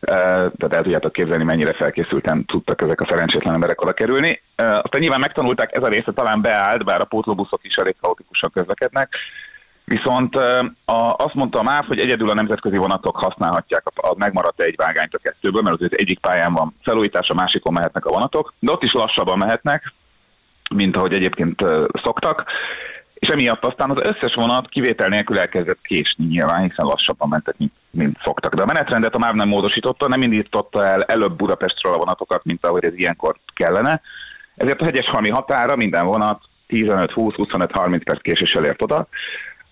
Tehát 0.00 0.74
el 0.74 0.82
tudjátok 0.82 1.12
képzelni, 1.12 1.44
mennyire 1.44 1.72
felkészülten 1.72 2.44
tudtak 2.44 2.82
ezek 2.82 3.00
a 3.00 3.06
szerencsétlen 3.10 3.54
emberek 3.54 3.80
oda 3.80 3.92
kerülni. 3.92 4.42
Aztán 4.56 5.00
nyilván 5.00 5.20
megtanulták, 5.20 5.74
ez 5.74 5.82
a 5.82 5.88
része 5.88 6.12
talán 6.12 6.42
beállt, 6.42 6.84
bár 6.84 7.00
a 7.00 7.04
pótlóbuszok 7.04 7.60
is 7.62 7.74
elég 7.74 7.96
kaotikusan 8.00 8.50
közlekednek. 8.54 9.14
Viszont 9.86 10.36
a, 10.84 11.14
azt 11.16 11.34
mondta 11.34 11.58
a 11.58 11.62
MÁV, 11.62 11.86
hogy 11.86 11.98
egyedül 11.98 12.28
a 12.28 12.34
nemzetközi 12.34 12.76
vonatok 12.76 13.16
használhatják 13.16 13.82
a, 13.94 14.08
a 14.08 14.14
megmaradt 14.16 14.60
egy 14.60 14.76
vágányt 14.76 15.14
a 15.14 15.18
kettőből, 15.18 15.62
mert 15.62 15.80
az 15.80 15.88
egyik 15.90 16.18
pályán 16.18 16.52
van 16.52 16.74
felújítás, 16.82 17.28
a 17.28 17.34
másikon 17.34 17.72
mehetnek 17.72 18.04
a 18.04 18.12
vonatok, 18.12 18.54
de 18.58 18.72
ott 18.72 18.82
is 18.82 18.92
lassabban 18.92 19.38
mehetnek, 19.38 19.92
mint 20.74 20.96
ahogy 20.96 21.12
egyébként 21.16 21.60
szoktak, 22.02 22.44
és 23.18 23.28
emiatt 23.28 23.66
aztán 23.66 23.90
az 23.90 23.96
összes 23.96 24.34
vonat 24.34 24.68
kivétel 24.68 25.08
nélkül 25.08 25.38
elkezdett 25.38 25.80
késni 25.82 26.24
nyilván, 26.24 26.62
hiszen 26.62 26.86
lassabban 26.86 27.28
mentek, 27.28 27.54
mint, 27.58 27.72
mint 27.90 28.18
szoktak. 28.24 28.54
De 28.54 28.62
a 28.62 28.66
menetrendet 28.66 29.14
a 29.14 29.18
MÁV 29.18 29.34
nem 29.34 29.48
módosította, 29.48 30.08
nem 30.08 30.22
indította 30.22 30.86
el 30.86 31.02
előbb 31.02 31.36
Budapestről 31.36 31.92
a 31.92 31.98
vonatokat, 31.98 32.44
mint 32.44 32.66
ahogy 32.66 32.84
ez 32.84 32.94
ilyenkor 32.96 33.36
kellene. 33.54 34.00
Ezért 34.56 34.80
a 34.80 34.84
Hegyeshalmi 34.84 35.30
határa 35.30 35.76
minden 35.76 36.06
vonat 36.06 36.40
15, 36.66 37.12
20, 37.12 37.34
25, 37.34 37.70
30 37.72 38.04
perc 38.04 38.22
késéssel 38.22 38.64
ért 38.64 38.82
oda. 38.82 39.08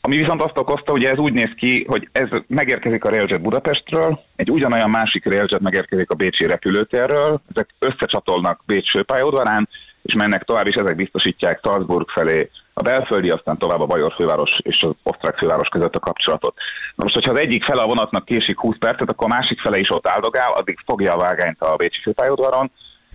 Ami 0.06 0.16
viszont 0.16 0.42
azt 0.42 0.58
okozta, 0.58 0.90
hogy 0.90 1.04
ez 1.04 1.18
úgy 1.18 1.32
néz 1.32 1.52
ki, 1.56 1.84
hogy 1.88 2.08
ez 2.12 2.28
megérkezik 2.46 3.04
a 3.04 3.08
Railjet 3.08 3.42
Budapestről, 3.42 4.20
egy 4.36 4.50
ugyanolyan 4.50 4.90
másik 4.90 5.24
Railjet 5.24 5.60
megérkezik 5.60 6.10
a 6.10 6.14
Bécsi 6.14 6.46
repülőtérről, 6.46 7.40
ezek 7.54 7.68
összecsatolnak 7.78 8.62
Bécs 8.66 8.90
főpályaudvarán, 8.90 9.68
és 10.02 10.14
mennek 10.14 10.42
tovább, 10.42 10.66
és 10.66 10.74
ezek 10.74 10.96
biztosítják 10.96 11.60
Salzburg 11.62 12.08
felé 12.08 12.50
a 12.72 12.82
belföldi, 12.82 13.28
aztán 13.28 13.58
tovább 13.58 13.80
a 13.80 13.86
Bajor 13.86 14.12
főváros 14.16 14.50
és 14.62 14.82
az 14.82 14.94
osztrák 15.02 15.36
főváros 15.36 15.68
között 15.68 15.94
a 15.94 16.06
kapcsolatot. 16.08 16.54
Na 16.94 17.02
most, 17.04 17.14
hogyha 17.14 17.32
az 17.32 17.40
egyik 17.40 17.64
fele 17.64 17.82
a 17.82 17.86
vonatnak 17.86 18.24
késik 18.24 18.58
20 18.58 18.76
percet, 18.78 19.10
akkor 19.10 19.26
a 19.30 19.34
másik 19.36 19.60
fele 19.60 19.78
is 19.78 19.90
ott 19.90 20.08
áldogál, 20.08 20.52
addig 20.52 20.78
fogja 20.86 21.12
a 21.12 21.18
vágányt 21.26 21.60
a 21.60 21.76
Bécsi 21.76 22.00
főpályaudvaron, 22.02 22.70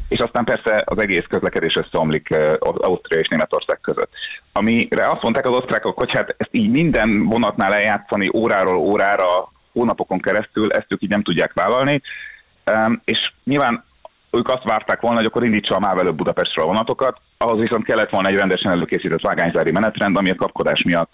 és 0.10 0.20
aztán 0.20 0.44
persze 0.44 0.84
az 0.86 1.02
egész 1.02 1.26
közlekedés 1.30 1.74
összeomlik 1.74 2.28
Ausztria 2.60 3.22
és 3.22 3.28
Németország 3.28 3.80
között. 3.82 4.12
Amire 4.54 5.06
azt 5.06 5.22
mondták 5.22 5.50
az 5.50 5.58
osztrákok, 5.58 5.98
hogy 5.98 6.12
hát 6.14 6.36
ezt 6.38 6.50
így 6.54 6.70
minden 6.70 7.26
vonatnál 7.26 7.74
eljátszani 7.74 8.30
óráról 8.34 8.78
órára, 8.78 9.52
hónapokon 9.72 10.20
keresztül, 10.20 10.72
ezt 10.72 10.86
ők 10.88 11.02
így 11.02 11.10
nem 11.10 11.24
tudják 11.24 11.54
vállalni, 11.54 12.02
és 13.04 13.32
nyilván 13.44 13.84
ők 14.32 14.50
azt 14.50 14.64
várták 14.64 15.02
volna, 15.02 15.18
hogy 15.18 15.26
akkor 15.26 15.44
indítsa 15.44 15.76
a 15.76 15.80
MÁV 15.80 16.00
előbb 16.00 16.16
Budapestről 16.16 16.66
a 16.66 16.68
vonatokat, 16.68 17.18
ahhoz 17.38 17.60
viszont 17.60 17.86
kellett 17.86 18.10
volna 18.10 18.28
egy 18.28 18.38
rendesen 18.38 18.72
előkészített 18.72 19.22
vágányzári 19.22 19.72
menetrend, 19.72 20.18
ami 20.18 20.30
a 20.30 20.36
kapkodás 20.36 20.84
miatt 20.84 21.12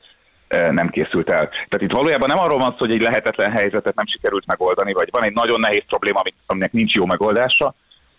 nem 0.50 0.90
készült 0.90 1.32
el. 1.32 1.50
Tehát 1.50 1.82
itt 1.82 1.96
valójában 1.96 2.30
nem 2.30 2.44
arról 2.44 2.60
van 2.60 2.72
szó, 2.72 2.78
hogy 2.78 2.92
egy 2.92 3.02
lehetetlen 3.02 3.52
helyzetet 3.52 3.96
nem 3.96 4.06
sikerült 4.08 4.46
megoldani, 4.46 4.94
vagy 4.94 5.10
van 5.12 5.24
egy 5.24 5.34
nagyon 5.34 5.60
nehéz 5.60 5.84
probléma, 5.88 6.20
ami- 6.20 6.34
aminek 6.46 6.72
nincs 6.72 6.94
jó 6.94 7.06
megoldása, 7.06 7.76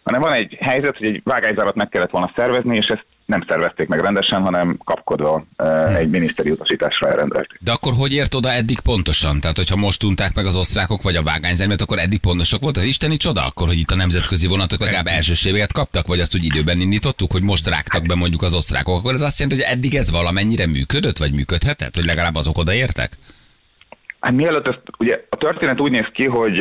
hanem 0.06 0.20
van 0.20 0.34
egy 0.34 0.56
helyzet, 0.60 0.96
hogy 0.96 1.06
egy 1.06 1.20
vágányzárat 1.24 1.74
meg 1.74 1.88
kellett 1.88 2.10
volna 2.10 2.32
szervezni, 2.36 2.76
és 2.76 2.86
ezt 2.86 3.04
nem 3.24 3.44
szervezték 3.48 3.88
meg 3.88 4.00
rendesen, 4.00 4.42
hanem 4.42 4.78
kapkodva 4.84 5.44
eh, 5.56 5.96
egy 5.96 6.08
miniszteri 6.10 6.50
utasításra 6.50 7.08
elrendelték. 7.08 7.58
De 7.60 7.72
akkor 7.72 7.92
hogy 7.96 8.12
ért 8.12 8.34
oda 8.34 8.50
eddig 8.52 8.80
pontosan? 8.80 9.40
Tehát, 9.40 9.56
hogyha 9.56 9.76
most 9.76 10.04
unták 10.04 10.34
meg 10.34 10.46
az 10.46 10.56
osztrákok 10.56 11.02
vagy 11.02 11.16
a 11.16 11.22
vágányzermet, 11.22 11.80
akkor 11.80 11.98
eddig 11.98 12.18
pontosak 12.18 12.60
volt 12.60 12.76
az 12.76 12.82
isteni 12.82 13.16
csoda, 13.16 13.44
akkor, 13.44 13.66
hogy 13.66 13.78
itt 13.78 13.90
a 13.90 13.96
nemzetközi 13.96 14.46
vonatok 14.46 14.80
legalább 14.80 15.06
elsőséget 15.06 15.72
kaptak, 15.72 16.06
vagy 16.06 16.20
azt 16.20 16.34
úgy 16.34 16.44
időben 16.44 16.80
indítottuk, 16.80 17.32
hogy 17.32 17.42
most 17.42 17.66
rágtak 17.66 18.06
be 18.06 18.14
mondjuk 18.14 18.42
az 18.42 18.54
osztrákok, 18.54 18.98
akkor 18.98 19.14
ez 19.14 19.20
azt 19.20 19.38
jelenti, 19.38 19.62
hogy 19.62 19.72
eddig 19.72 19.94
ez 19.94 20.10
valamennyire 20.10 20.66
működött, 20.66 21.18
vagy 21.18 21.32
működhetett, 21.32 21.94
hogy 21.94 22.04
legalább 22.04 22.34
azok 22.34 22.58
odaértek? 22.58 23.12
Hát 24.20 24.32
mielőtt 24.32 24.68
ezt, 24.68 24.80
ugye 24.98 25.24
a 25.30 25.36
történet 25.36 25.80
úgy 25.80 25.90
néz 25.90 26.08
ki, 26.12 26.28
hogy 26.28 26.60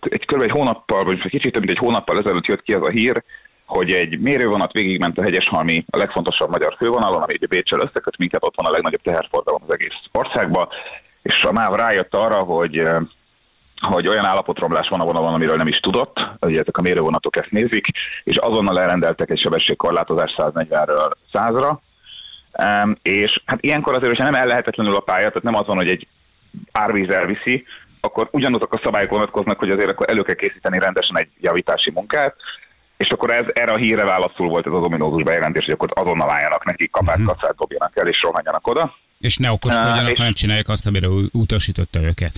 egy 0.00 0.24
kb. 0.26 0.42
egy 0.42 0.50
hónappal, 0.50 1.04
vagy 1.04 1.20
kicsit 1.20 1.52
több 1.52 1.64
mint 1.64 1.78
egy 1.78 1.84
hónappal 1.86 2.18
ezelőtt 2.18 2.46
jött 2.46 2.62
ki 2.62 2.72
az 2.72 2.86
a 2.86 2.90
hír, 2.90 3.22
hogy 3.64 3.92
egy 3.92 4.20
mérővonat 4.20 4.72
végigment 4.72 5.18
a 5.18 5.22
Hegyeshalmi, 5.22 5.84
a 5.90 5.96
legfontosabb 5.96 6.50
magyar 6.50 6.74
fővonalon, 6.78 7.22
ami 7.22 7.34
ugye 7.34 7.46
Bécsel 7.46 7.80
összeköt 7.80 8.18
minket, 8.18 8.44
ott 8.44 8.56
van 8.56 8.66
a 8.66 8.70
legnagyobb 8.70 9.02
teherforgalom 9.02 9.62
az 9.66 9.74
egész 9.74 9.94
országban, 10.12 10.68
és 11.22 11.42
a 11.42 11.52
MÁV 11.52 11.74
rájött 11.74 12.14
arra, 12.14 12.42
hogy 12.42 12.82
hogy 13.80 14.08
olyan 14.08 14.26
állapotromlás 14.26 14.88
van 14.88 15.00
a 15.00 15.04
vonalon, 15.04 15.34
amiről 15.34 15.56
nem 15.56 15.66
is 15.66 15.78
tudott, 15.80 16.16
ugye 16.40 16.60
ezek 16.60 16.76
a 16.76 16.82
mérővonatok 16.82 17.36
ezt 17.36 17.50
nézik, 17.50 17.86
és 18.24 18.36
azonnal 18.36 18.80
elrendeltek 18.80 19.30
egy 19.30 19.40
sebességkorlátozás 19.40 20.34
140-ről 20.36 21.12
100-ra, 21.32 21.78
Em, 22.54 22.96
és 23.02 23.42
hát 23.44 23.62
ilyenkor 23.62 23.96
azért, 23.96 24.10
hogyha 24.10 24.30
nem 24.30 24.40
ellehetetlenül 24.40 24.94
a 24.94 25.00
pálya, 25.00 25.28
tehát 25.28 25.42
nem 25.42 25.54
az 25.54 25.66
van, 25.66 25.76
hogy 25.76 25.90
egy 25.90 26.06
árvíz 26.72 27.14
elviszi, 27.14 27.64
akkor 28.00 28.28
ugyanazok 28.32 28.72
a 28.74 28.80
szabályok 28.84 29.10
vonatkoznak, 29.10 29.58
hogy 29.58 29.70
azért 29.70 29.90
akkor 29.90 30.06
elő 30.10 30.22
kell 30.22 30.34
készíteni 30.34 30.78
rendesen 30.78 31.18
egy 31.18 31.28
javítási 31.40 31.90
munkát, 31.90 32.34
és 32.96 33.08
akkor 33.08 33.30
ez 33.30 33.44
erre 33.52 33.72
a 33.72 33.76
hírre 33.78 34.04
válaszul 34.04 34.48
volt 34.48 34.66
ez 34.66 34.72
az 34.72 34.84
ominózus 34.86 35.22
bejelentés, 35.22 35.64
hogy 35.64 35.74
akkor 35.74 35.90
azonnal 36.04 36.30
álljanak 36.30 36.64
neki, 36.64 36.88
kapát, 36.90 37.16
Mhm. 37.16 37.26
kacát 37.26 37.54
dobjanak 37.56 37.92
el, 37.94 38.08
és 38.08 38.22
rohanjanak 38.22 38.66
oda. 38.66 38.94
És 39.18 39.36
ne 39.36 39.50
okoskodjanak, 39.50 40.10
és- 40.10 40.18
hanem 40.18 40.32
csinálják 40.32 40.68
azt, 40.68 40.86
amire 40.86 41.08
utasította 41.32 42.00
őket. 42.02 42.32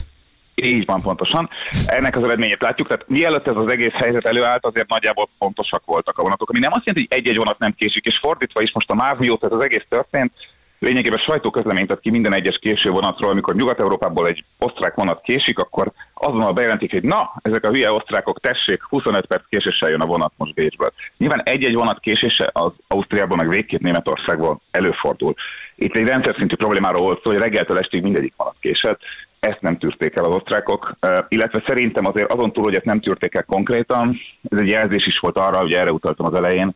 Így 0.54 0.84
van 0.84 1.00
pontosan. 1.02 1.48
Ennek 1.86 2.16
az 2.16 2.24
eredményét 2.26 2.62
látjuk, 2.62 2.88
tehát 2.88 3.08
mielőtt 3.08 3.48
ez 3.50 3.56
az 3.56 3.72
egész 3.72 3.92
helyzet 3.92 4.26
előállt, 4.26 4.64
azért 4.66 4.88
nagyjából 4.88 5.28
pontosak 5.38 5.82
voltak 5.84 6.18
a 6.18 6.22
vonatok, 6.22 6.50
ami 6.50 6.58
nem 6.58 6.70
azt 6.74 6.86
jelenti, 6.86 7.06
hogy 7.10 7.18
egy-egy 7.18 7.36
vonat 7.36 7.58
nem 7.58 7.72
késik, 7.78 8.04
és 8.04 8.18
fordítva 8.22 8.62
is 8.62 8.70
most 8.74 8.90
a 8.90 8.94
MÁV 8.94 9.18
mióta 9.18 9.46
ez 9.46 9.52
az 9.52 9.64
egész 9.64 9.84
történt, 9.88 10.32
lényegében 10.78 11.22
sajtóközleményt 11.28 11.92
ad 11.92 12.00
ki 12.00 12.10
minden 12.10 12.34
egyes 12.34 12.58
késő 12.60 12.90
vonatról, 12.90 13.30
amikor 13.30 13.54
Nyugat-Európából 13.54 14.26
egy 14.26 14.44
osztrák 14.58 14.94
vonat 14.94 15.22
késik, 15.22 15.58
akkor 15.58 15.92
azonnal 16.14 16.52
bejelentik, 16.52 16.90
hogy 16.90 17.02
na, 17.02 17.32
ezek 17.42 17.64
a 17.64 17.68
hülye 17.68 17.90
osztrákok, 17.90 18.40
tessék, 18.40 18.82
25 18.82 19.26
perc 19.26 19.42
késéssel 19.48 19.90
jön 19.90 20.00
a 20.00 20.06
vonat 20.06 20.32
most 20.36 20.54
Bécsből. 20.54 20.92
Nyilván 21.16 21.42
egy-egy 21.44 21.74
vonat 21.74 22.00
késése 22.00 22.50
az 22.52 22.72
Ausztriából, 22.88 23.36
meg 23.36 23.48
végképp 23.48 23.80
Németországból 23.80 24.60
előfordul. 24.70 25.34
Itt 25.74 25.96
egy 25.96 26.08
rendszer 26.08 26.34
szintű 26.38 26.54
problémáról 26.54 27.04
volt 27.04 27.22
szó, 27.22 27.30
hogy 27.30 27.40
reggeltől 27.40 27.78
estig 27.78 28.02
mindegyik 28.02 28.34
vonat 28.36 28.56
késett, 28.60 29.00
ezt 29.40 29.60
nem 29.60 29.78
tűrték 29.78 30.16
el 30.16 30.24
az 30.24 30.34
osztrákok, 30.34 30.96
illetve 31.28 31.62
szerintem 31.66 32.06
azért 32.06 32.32
azon 32.32 32.52
túl, 32.52 32.64
hogy 32.64 32.74
ezt 32.74 32.84
nem 32.84 33.00
tűrték 33.00 33.34
el 33.34 33.44
konkrétan, 33.44 34.20
ez 34.48 34.60
egy 34.60 34.70
jelzés 34.70 35.06
is 35.06 35.18
volt 35.18 35.38
arra, 35.38 35.58
hogy 35.58 35.72
erre 35.72 35.92
utaltam 35.92 36.26
az 36.26 36.34
elején, 36.34 36.74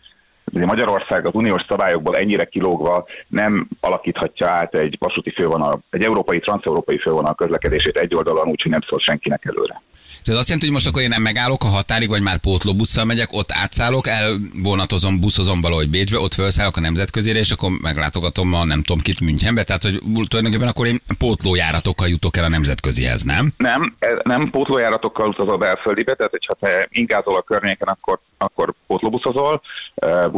Ugye 0.52 0.64
Magyarország 0.64 1.26
az 1.26 1.35
uniós 1.35 1.64
szabályokból 1.69 2.16
ennyire 2.16 2.45
kilógva 2.45 3.07
nem 3.28 3.69
alakíthatja 3.80 4.49
át 4.50 4.75
egy 4.75 4.97
vasúti 4.99 5.30
fővonal, 5.30 5.80
egy 5.90 6.04
európai, 6.04 6.40
transeurópai 6.40 6.99
fővonal 6.99 7.35
közlekedését 7.35 7.97
egy 7.97 8.14
oldalon 8.14 8.49
úgy, 8.49 8.62
hogy 8.62 8.71
nem 8.71 8.85
szól 8.88 8.99
senkinek 8.99 9.45
előre. 9.45 9.83
Ez 10.25 10.37
azt 10.37 10.49
jelenti, 10.49 10.66
hogy 10.66 10.75
most 10.75 10.87
akkor 10.87 11.02
én 11.02 11.09
nem 11.09 11.23
megállok 11.23 11.64
a 11.64 11.66
határig, 11.66 12.09
vagy 12.09 12.23
már 12.23 12.38
pótlóbusszal 12.38 13.04
megyek, 13.04 13.33
ott 13.33 13.52
átszállok, 13.52 14.07
elvonatozom, 14.07 15.21
buszozom 15.21 15.61
valahogy 15.61 15.90
Bécsbe, 15.90 16.19
ott 16.19 16.35
felszállok 16.35 16.76
a 16.76 16.80
nemzetközére, 16.80 17.38
és 17.38 17.50
akkor 17.50 17.71
meglátogatom 17.83 18.54
a 18.54 18.64
nem 18.64 18.83
tudom 18.83 19.02
kit 19.02 19.21
Münchenbe, 19.21 19.64
tehát 19.64 19.83
hogy 19.83 19.99
tulajdonképpen 20.28 20.69
akkor 20.69 20.87
én 20.87 20.99
pótlójáratokkal 21.19 22.09
jutok 22.09 22.37
el 22.37 22.45
a 22.45 22.49
nemzetközihez, 22.49 23.23
nem? 23.23 23.52
Nem, 23.57 23.97
nem 24.23 24.50
pótlójáratokkal 24.50 25.28
utazol 25.28 25.59
belföldibe, 25.59 26.14
tehát 26.14 26.30
hogyha 26.30 26.54
te 26.61 26.88
ingázol 26.90 27.37
a 27.37 27.42
környéken, 27.42 27.88
akkor, 27.88 28.19
akkor 28.38 28.75
pótlóbuszozol, 28.87 29.62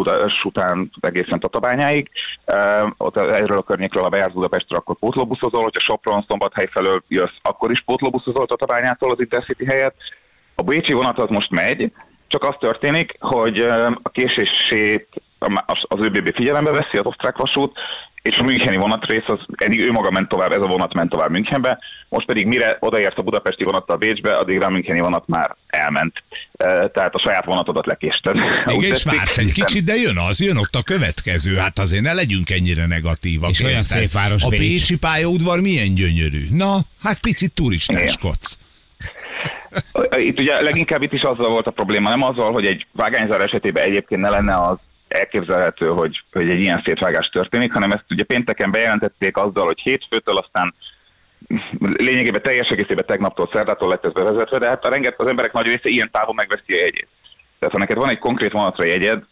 Budapest 0.02 0.44
után 0.44 0.90
egészen 1.00 1.40
Tatabányáig, 1.40 2.10
ott 2.96 3.16
erről 3.16 3.58
a 3.58 3.62
környékről, 3.62 4.02
ha 4.02 4.08
bejársz 4.08 4.32
Budapestre, 4.32 4.76
akkor 4.76 4.96
pótlóbuszozol, 4.98 5.62
hogyha 5.62 5.80
Sopron, 5.80 6.24
Szombathely 6.28 6.68
felől 6.72 7.02
jössz, 7.08 7.38
akkor 7.42 7.70
is 7.70 7.82
pótlóbuszozol 7.86 8.46
Tatabányától 8.46 9.10
az 9.10 9.20
Intercity 9.20 9.64
helyett. 9.64 9.96
A 10.54 10.62
Bécsi 10.62 10.92
vonat 10.92 11.18
az 11.18 11.28
most 11.28 11.50
megy, 11.50 11.92
csak 12.26 12.42
az 12.42 12.54
történik, 12.58 13.16
hogy 13.20 13.60
a 14.02 14.08
késését 14.12 15.08
a- 15.14 15.30
az 15.82 15.98
ÖBB 16.06 16.34
figyelembe 16.34 16.70
veszi, 16.70 16.96
az 16.96 17.06
osztrák 17.06 17.36
vasút, 17.36 17.78
és 18.22 18.36
a 18.36 18.42
Müncheni 18.42 18.76
vonatrész, 18.76 19.24
az 19.26 19.38
eddig 19.56 19.84
ő 19.84 19.90
maga 19.90 20.10
ment 20.10 20.28
tovább, 20.28 20.52
ez 20.52 20.64
a 20.64 20.68
vonat 20.68 20.94
ment 20.94 21.10
tovább 21.10 21.30
Münchenbe, 21.30 21.78
most 22.08 22.26
pedig 22.26 22.46
mire 22.46 22.76
odaért 22.80 23.18
a 23.18 23.22
budapesti 23.22 23.64
vonattal 23.64 23.96
Bécsbe, 23.96 24.34
addigra 24.34 24.66
a 24.66 24.70
Müncheni 24.70 25.00
vonat 25.00 25.26
már 25.26 25.56
elment. 25.66 26.22
E, 26.56 26.88
Tehát 26.88 27.14
a 27.14 27.20
saját 27.24 27.44
vonatodat 27.44 27.86
lekésted. 27.86 28.36
Igen, 28.66 28.92
és 28.92 29.04
vársz 29.04 29.38
egy 29.38 29.52
kicsit, 29.52 29.84
de 29.84 29.94
jön 29.94 30.18
az, 30.18 30.40
jön 30.40 30.56
ott 30.56 30.74
a 30.74 30.82
következő. 30.82 31.56
Hát 31.56 31.78
azért 31.78 32.02
ne 32.02 32.12
legyünk 32.12 32.50
ennyire 32.50 32.86
negatívak. 32.86 33.50
És 33.50 33.62
olyan 33.62 33.82
szép 33.82 34.12
város 34.12 34.42
A 34.42 34.48
Bécs. 34.48 34.60
Bécsi 34.60 34.98
pályaudvar 34.98 35.60
milyen 35.60 35.94
gyönyörű. 35.94 36.42
Na, 36.50 36.78
hát 37.02 37.20
picit 37.20 37.52
turistáskodsz. 37.52 38.58
Itt 40.14 40.40
ugye 40.40 40.62
leginkább 40.62 41.02
itt 41.02 41.12
is 41.12 41.22
azzal 41.22 41.50
volt 41.50 41.66
a 41.66 41.70
probléma, 41.70 42.08
nem 42.08 42.22
azzal, 42.22 42.52
hogy 42.52 42.64
egy 42.64 42.86
vágányzár 42.92 43.44
esetében 43.44 43.84
egyébként 43.84 44.20
ne 44.20 44.28
lenne 44.28 44.56
az 44.56 44.78
elképzelhető, 45.12 45.86
hogy, 45.86 46.22
hogy 46.32 46.50
egy 46.50 46.60
ilyen 46.64 46.82
szétvágás 46.84 47.28
történik, 47.28 47.72
hanem 47.72 47.90
ezt 47.90 48.04
ugye 48.10 48.24
pénteken 48.24 48.70
bejelentették 48.70 49.36
azzal, 49.36 49.66
hogy 49.66 49.80
hétfőtől 49.80 50.36
aztán 50.36 50.74
lényegében 51.78 52.42
teljes 52.42 52.68
egészében 52.68 53.06
tegnaptól, 53.06 53.50
szerdától 53.52 53.88
lett 53.88 54.04
ez 54.04 54.12
bevezetve, 54.12 54.58
de 54.58 54.68
hát 54.68 54.84
a 54.84 54.88
renget 54.88 55.20
az 55.20 55.28
emberek 55.30 55.52
nagy 55.52 55.66
része 55.66 55.88
ilyen 55.88 56.10
távon 56.12 56.34
megveszi 56.34 56.72
a 56.72 56.82
jegyét. 56.82 57.08
Tehát 57.62 57.76
ha 57.76 57.84
neked 57.86 58.04
van 58.04 58.10
egy 58.10 58.18
konkrét 58.18 58.52
vonatra 58.52 58.86
jegyed, 58.86 59.22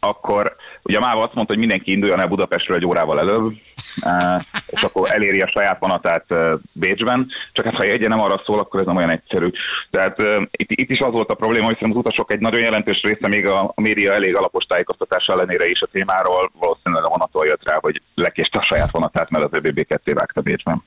akkor 0.00 0.56
ugye 0.82 0.98
a 0.98 1.00
MÁV 1.00 1.18
azt 1.18 1.34
mondta, 1.34 1.52
hogy 1.52 1.62
mindenki 1.64 1.92
induljon 1.92 2.20
el 2.20 2.28
Budapestről 2.28 2.76
egy 2.76 2.86
órával 2.86 3.18
előbb, 3.20 3.52
eh, 4.00 4.40
és 4.66 4.82
akkor 4.82 5.10
eléri 5.10 5.40
a 5.40 5.52
saját 5.54 5.78
vonatát 5.80 6.24
eh, 6.28 6.52
Bécsben, 6.72 7.28
csak 7.52 7.64
hát 7.64 7.74
ha 7.74 7.82
a 7.82 7.86
jegye 7.86 8.08
nem 8.08 8.20
arra 8.20 8.42
szól, 8.46 8.58
akkor 8.58 8.80
ez 8.80 8.86
nem 8.86 8.96
olyan 8.96 9.10
egyszerű. 9.10 9.50
Tehát 9.90 10.20
eh, 10.20 10.42
itt, 10.50 10.70
itt 10.70 10.90
is 10.90 10.98
az 10.98 11.12
volt 11.12 11.30
a 11.30 11.34
probléma, 11.34 11.64
hogy 11.64 11.74
szerintem 11.78 11.98
az 11.98 12.04
utasok 12.06 12.32
egy 12.32 12.40
nagyon 12.40 12.62
jelentős 12.62 13.00
része 13.02 13.28
még 13.28 13.48
a, 13.48 13.72
a 13.74 13.80
média 13.80 14.12
elég 14.12 14.36
alapos 14.36 14.64
tájékoztatása 14.64 15.32
ellenére 15.32 15.68
is 15.68 15.80
a 15.80 15.88
témáról 15.92 16.52
valószínűleg 16.60 17.04
a 17.04 17.08
vonattól 17.08 17.46
jött 17.46 17.68
rá, 17.68 17.78
hogy 17.80 18.02
lekéste 18.14 18.58
a 18.58 18.66
saját 18.70 18.90
vonatát, 18.90 19.30
mert 19.30 19.44
az 19.44 19.52
ÖBB 19.52 19.86
ketté 19.86 20.12
vágta 20.12 20.40
Bécsben. 20.40 20.82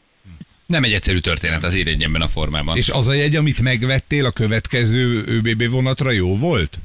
Nem 0.65 0.83
egy 0.83 0.93
egyszerű 0.93 1.17
történet 1.17 1.63
az 1.63 1.85
ebben 1.99 2.21
a 2.21 2.27
formában. 2.27 2.77
És 2.77 2.89
az 2.89 3.07
a 3.07 3.13
jegy, 3.13 3.35
amit 3.35 3.61
megvettél 3.61 4.25
a 4.25 4.31
következő 4.31 5.23
ÖBB 5.25 5.69
vonatra, 5.69 6.11
jó 6.11 6.37
volt? 6.37 6.79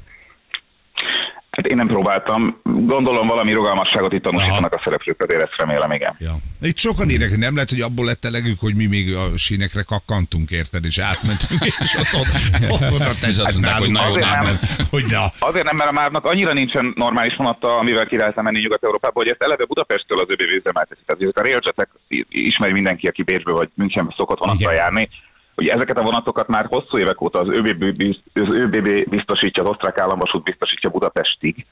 Hát 1.56 1.66
én 1.66 1.76
nem 1.76 1.86
próbáltam. 1.86 2.60
Gondolom 2.62 3.26
valami 3.26 3.52
rugalmasságot 3.52 4.12
itt 4.12 4.22
tanúsítanak 4.22 4.74
a 4.74 4.80
szereplők, 4.84 5.22
azért 5.22 5.42
ezt 5.42 5.56
remélem, 5.56 5.92
igen. 5.92 6.16
Ja. 6.18 6.34
Itt 6.60 6.78
sokan 6.78 7.10
írják, 7.10 7.30
hogy 7.30 7.38
nem 7.38 7.54
lehet, 7.54 7.70
hogy 7.70 7.80
abból 7.80 8.04
lett 8.04 8.24
elegük, 8.24 8.60
hogy 8.60 8.74
mi 8.74 8.86
még 8.86 9.14
a 9.14 9.36
sínekre 9.36 9.82
kakkantunk, 9.82 10.50
érted, 10.50 10.84
és 10.84 10.98
átmentünk, 10.98 11.60
és 11.64 11.94
ott, 12.02 12.14
ott, 12.20 12.34
ott, 12.70 13.06
ott 13.10 13.22
És 13.30 13.38
azt 13.38 13.52
mondták, 13.52 13.78
hogy 13.78 13.90
na 13.90 14.06
jó, 14.06 14.12
Azért 14.12 14.30
nem, 14.30 14.44
nem. 14.44 14.56
hogy 14.90 15.04
na. 15.10 15.24
Azért 15.48 15.64
nem, 15.64 15.76
mert 15.76 15.90
a 15.90 15.92
mávnak 15.92 16.24
annyira 16.24 16.52
nincsen 16.52 16.92
normális 16.96 17.34
vonata, 17.36 17.78
amivel 17.78 18.06
ki 18.06 18.16
lehetne 18.16 18.42
menni 18.42 18.60
Nyugat-Európába, 18.60 19.20
hogy 19.22 19.30
ezt 19.30 19.42
eleve 19.42 19.64
Budapesttől 19.64 20.18
az 20.18 20.30
ÖBB 20.30 20.40
üzemelteti. 20.40 21.00
Tehát 21.06 21.22
ezek 21.22 21.38
a 21.38 21.42
railjetek 21.42 21.88
ismeri 22.28 22.72
mindenki, 22.72 23.06
aki 23.06 23.22
Bécsbe 23.22 23.52
vagy 23.52 23.68
Münchenbe 23.74 24.14
szokott 24.16 24.38
vonattal 24.38 24.72
Igen. 24.72 24.82
járni. 24.82 25.08
Hogy 25.54 25.66
ezeket 25.66 25.98
a 25.98 26.02
vonatokat 26.02 26.48
már 26.48 26.66
hosszú 26.68 26.98
évek 26.98 27.20
óta 27.20 27.38
az 27.40 27.48
ÖBB, 27.48 28.16
az 28.32 28.54
ÖBB 28.54 29.08
biztosítja, 29.08 29.62
az 29.62 29.68
osztrák 29.68 29.98
államvasút 29.98 30.42
biztosítja 30.42 30.90
Budapestig. 30.90 31.66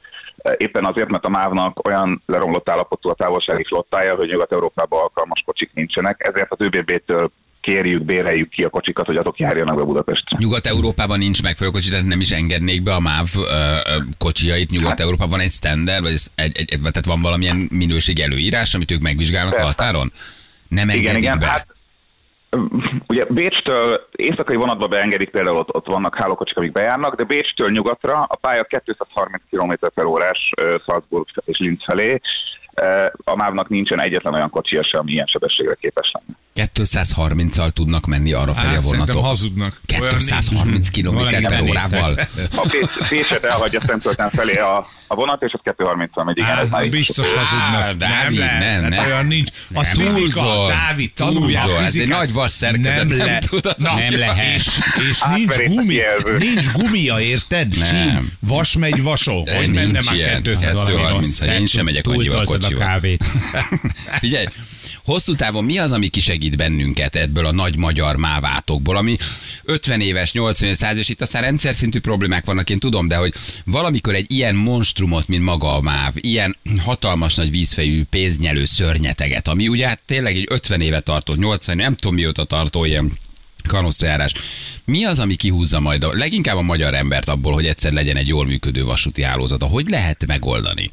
Éppen 0.57 0.87
azért, 0.87 1.09
mert 1.09 1.25
a 1.25 1.29
MÁV-nak 1.29 1.87
olyan 1.89 2.23
leromlott 2.27 2.71
állapotú 2.71 3.09
a 3.09 3.15
távolsági 3.15 3.65
flottája, 3.65 4.15
hogy 4.15 4.29
Nyugat-Európában 4.29 5.01
alkalmas 5.01 5.43
kocsik 5.47 5.71
nincsenek, 5.75 6.29
ezért 6.29 6.53
az 6.53 6.61
ÖBB-től 6.61 7.31
kérjük, 7.62 8.03
béreljük 8.03 8.51
ki 8.51 8.62
a 8.62 8.69
kocsikat, 8.69 9.07
hogy 9.07 9.17
azok 9.17 9.39
járjanak 9.39 9.77
be 9.77 9.83
Budapestre. 9.83 10.37
Nyugat-Európában 10.41 11.19
nincs 11.19 11.43
megfelelő 11.43 11.75
kocsi, 11.77 11.91
tehát 11.91 12.05
nem 12.05 12.21
is 12.21 12.31
engednék 12.31 12.83
be 12.83 12.95
a 12.95 13.01
MÁV 13.01 13.29
ö, 13.37 13.43
kocsiait. 14.19 14.71
Nyugat-Európában 14.71 15.31
van 15.31 15.41
egy 15.41 15.51
standard, 15.51 16.03
vagy 16.03 16.12
egy, 16.35 16.53
egy, 16.57 16.73
egy, 16.73 16.81
tehát 16.81 17.07
van 17.07 17.23
valamilyen 17.23 17.69
minőség 17.71 18.21
előírás, 18.21 18.75
amit 18.75 18.91
ők 18.91 19.01
megvizsgálnak 19.01 19.53
a 19.53 19.57
Persze. 19.57 19.71
határon? 19.71 20.12
Nem 20.69 20.89
engedik 20.89 21.09
Igen, 21.09 21.17
igen. 21.17 21.39
be? 21.39 21.47
Hát, 21.47 21.67
ugye 23.09 23.25
Bécstől 23.25 24.06
éjszakai 24.12 24.56
vonatba 24.56 24.87
beengedik, 24.87 25.30
például 25.30 25.56
ott, 25.56 25.75
ott 25.75 25.87
vannak 25.87 26.14
hálókocsik, 26.14 26.56
amik 26.56 26.73
bejárnak, 26.73 27.14
de 27.14 27.25
Bécstől 27.25 27.71
nyugatra 27.71 28.23
a 28.28 28.37
pálya 28.40 28.64
230 28.85 29.42
km 29.50 29.73
per 29.94 30.04
órás 30.04 30.50
Salzburg 30.87 31.26
és 31.44 31.59
Linz 31.59 31.85
felé. 31.85 32.21
A 33.25 33.37
MÁV-nak 33.37 33.69
nincsen 33.69 34.00
egyetlen 34.02 34.35
olyan 34.35 34.50
kocsia 34.50 34.85
sem, 34.91 35.00
ami 35.00 35.12
ilyen 35.12 35.26
sebességre 35.26 35.76
képes 35.81 36.11
lenne. 36.12 36.41
230-al 36.75 37.71
tudnak 37.71 38.07
menni 38.07 38.33
arra 38.33 38.55
felé 38.55 38.67
Hát, 38.67 38.76
a 38.76 38.81
szerintem 38.81 38.99
vonatok. 38.99 39.25
hazudnak. 39.25 39.81
Olyan 40.00 40.14
nincs. 40.17 40.29
230 40.29 40.88
km 40.91 41.19
per 41.47 41.61
órával. 41.62 42.14
A 42.57 42.67
Pécs- 42.71 43.09
Pécset 43.09 43.45
elhagyja 43.45 43.81
Szentölten 43.87 44.31
felé 44.31 44.55
a, 44.55 44.87
a 45.07 45.14
vonat, 45.14 45.43
és 45.43 45.52
az 45.52 45.73
230-al 45.76 46.25
megy, 46.25 46.38
igen, 46.38 46.59
ez 46.59 46.69
már 46.69 46.88
biztos 46.91 47.33
Á, 47.35 47.38
hazudnak. 47.38 47.97
Dávid, 47.97 48.38
nem, 48.38 48.38
lehet, 48.38 48.61
nem, 48.81 48.83
hát 48.83 48.91
nem. 48.91 49.05
olyan 49.05 49.26
nincs. 49.26 49.49
Az 49.75 49.93
Nem. 49.93 50.07
fizika. 50.14 50.67
Dávid, 50.69 51.12
tanulják 51.14 51.62
Túlzol. 51.64 51.85
Ez 51.85 51.95
egy 51.97 52.09
nagy 52.09 52.33
vas 52.33 52.50
szerkezet, 52.50 53.09
nem 53.09 53.19
le- 53.19 53.38
tudod. 53.38 53.75
Na, 53.79 53.95
Nem 53.95 54.19
lehet. 54.19 54.57
És, 54.57 54.67
és 55.11 55.21
nincs 55.35 55.57
a 55.57 55.62
gumi, 55.67 55.99
nincs 56.38 56.71
gumia, 56.73 57.21
érted? 57.21 57.76
Nem. 57.91 58.31
Vas 58.41 58.76
megy 58.76 59.02
vasó. 59.02 59.47
Hogy 59.57 59.69
menne 59.73 60.00
már 60.05 60.14
ilyen. 60.14 60.43
200 60.43 60.64
Ez 60.64 60.73
valami 60.73 60.93
valami 60.93 61.17
rossz. 61.17 61.41
rossz. 61.41 61.49
Én 61.59 61.67
sem 61.67 61.85
megyek 61.85 62.07
annyival 62.07 62.45
a 62.62 62.75
kávét. 62.75 63.25
Figyelj, 64.21 64.47
hosszú 65.04 65.35
távon 65.35 65.64
mi 65.64 65.78
az, 65.78 65.92
ami 65.92 66.09
kisegít 66.09 66.57
bennünket 66.57 67.16
ebből 67.16 67.47
a 67.47 67.52
nagy 67.52 67.78
magyar 67.78 68.16
mávátokból, 68.16 68.97
ami 68.97 69.16
50 69.62 70.00
éves, 70.00 70.33
80 70.33 70.69
éves, 70.69 70.78
100 70.78 70.92
éves, 70.92 71.09
itt 71.09 71.21
aztán 71.21 71.42
rendszer 71.42 71.75
szintű 71.75 72.00
problémák 72.00 72.45
vannak, 72.45 72.71
én 72.71 72.78
tudom, 72.78 73.09
de 73.09 73.16
hogy 73.16 73.35
valamikor 73.64 74.14
egy 74.14 74.33
ilyen 74.33 74.54
monstrumot, 74.54 75.28
mint 75.28 75.45
maga 75.45 75.76
a 75.76 75.81
máv, 75.81 76.12
ilyen 76.14 76.57
hatalmas 76.78 77.35
nagy 77.35 77.50
vízfejű 77.50 78.04
pénznyelő 78.04 78.64
szörnyeteget, 78.64 79.49
ami 79.49 79.69
ugye 79.69 79.87
hát 79.87 80.00
tényleg 80.07 80.37
egy 80.37 80.47
50 80.50 80.81
éve 80.81 81.00
tartó, 81.00 81.35
80, 81.35 81.76
nem 81.76 81.95
tudom 81.95 82.14
mióta 82.14 82.45
tartó 82.45 82.85
ilyen 82.85 83.12
kanosszajárás. 83.69 84.33
Mi 84.85 85.04
az, 85.04 85.19
ami 85.19 85.35
kihúzza 85.35 85.81
majd 85.81 86.04
a, 86.04 86.12
leginkább 86.12 86.57
a 86.57 86.62
magyar 86.62 86.95
embert 86.95 87.28
abból, 87.28 87.52
hogy 87.52 87.66
egyszer 87.66 87.92
legyen 87.92 88.16
egy 88.16 88.28
jól 88.28 88.47
működő 88.47 88.85
vasúti 88.85 89.23
hálózata? 89.23 89.66
Hogy 89.66 89.88
lehet 89.88 90.26
megoldani? 90.26 90.90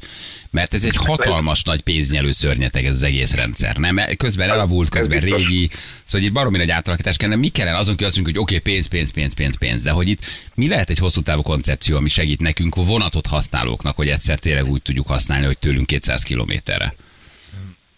Mert 0.50 0.74
ez 0.74 0.84
egy 0.84 0.96
hatalmas 0.96 1.62
nagy 1.62 1.80
pénznyelő 1.80 2.32
szörnyeteg 2.32 2.84
ez 2.84 2.94
az 2.94 3.02
egész 3.02 3.34
rendszer. 3.34 3.76
Nem? 3.76 4.00
Közben 4.16 4.50
elavult, 4.50 4.88
közben 4.88 5.20
régi. 5.20 5.70
Szóval 6.04 6.26
itt 6.26 6.32
baromi 6.32 6.56
nagy 6.56 6.70
átalakítás 6.70 7.16
kellene. 7.16 7.40
Mi 7.40 7.48
kellene 7.48 7.76
azon, 7.76 7.94
hogy 7.94 8.04
azt 8.04 8.14
mondjuk, 8.14 8.36
hogy 8.36 8.44
oké, 8.44 8.56
okay, 8.56 8.72
pénz, 8.72 8.86
pénz, 8.86 9.10
pénz, 9.12 9.34
pénz, 9.34 9.58
pénz. 9.58 9.82
De 9.82 9.90
hogy 9.90 10.08
itt 10.08 10.20
mi 10.54 10.68
lehet 10.68 10.90
egy 10.90 10.98
hosszú 10.98 11.20
távú 11.20 11.42
koncepció, 11.42 11.96
ami 11.96 12.08
segít 12.08 12.40
nekünk, 12.40 12.74
vonatot 12.74 13.26
használóknak, 13.26 13.96
hogy 13.96 14.08
egyszer 14.08 14.38
tényleg 14.38 14.64
úgy 14.64 14.82
tudjuk 14.82 15.06
használni, 15.06 15.46
hogy 15.46 15.58
tőlünk 15.58 15.86
200 15.86 16.22
kilométerre. 16.22 16.94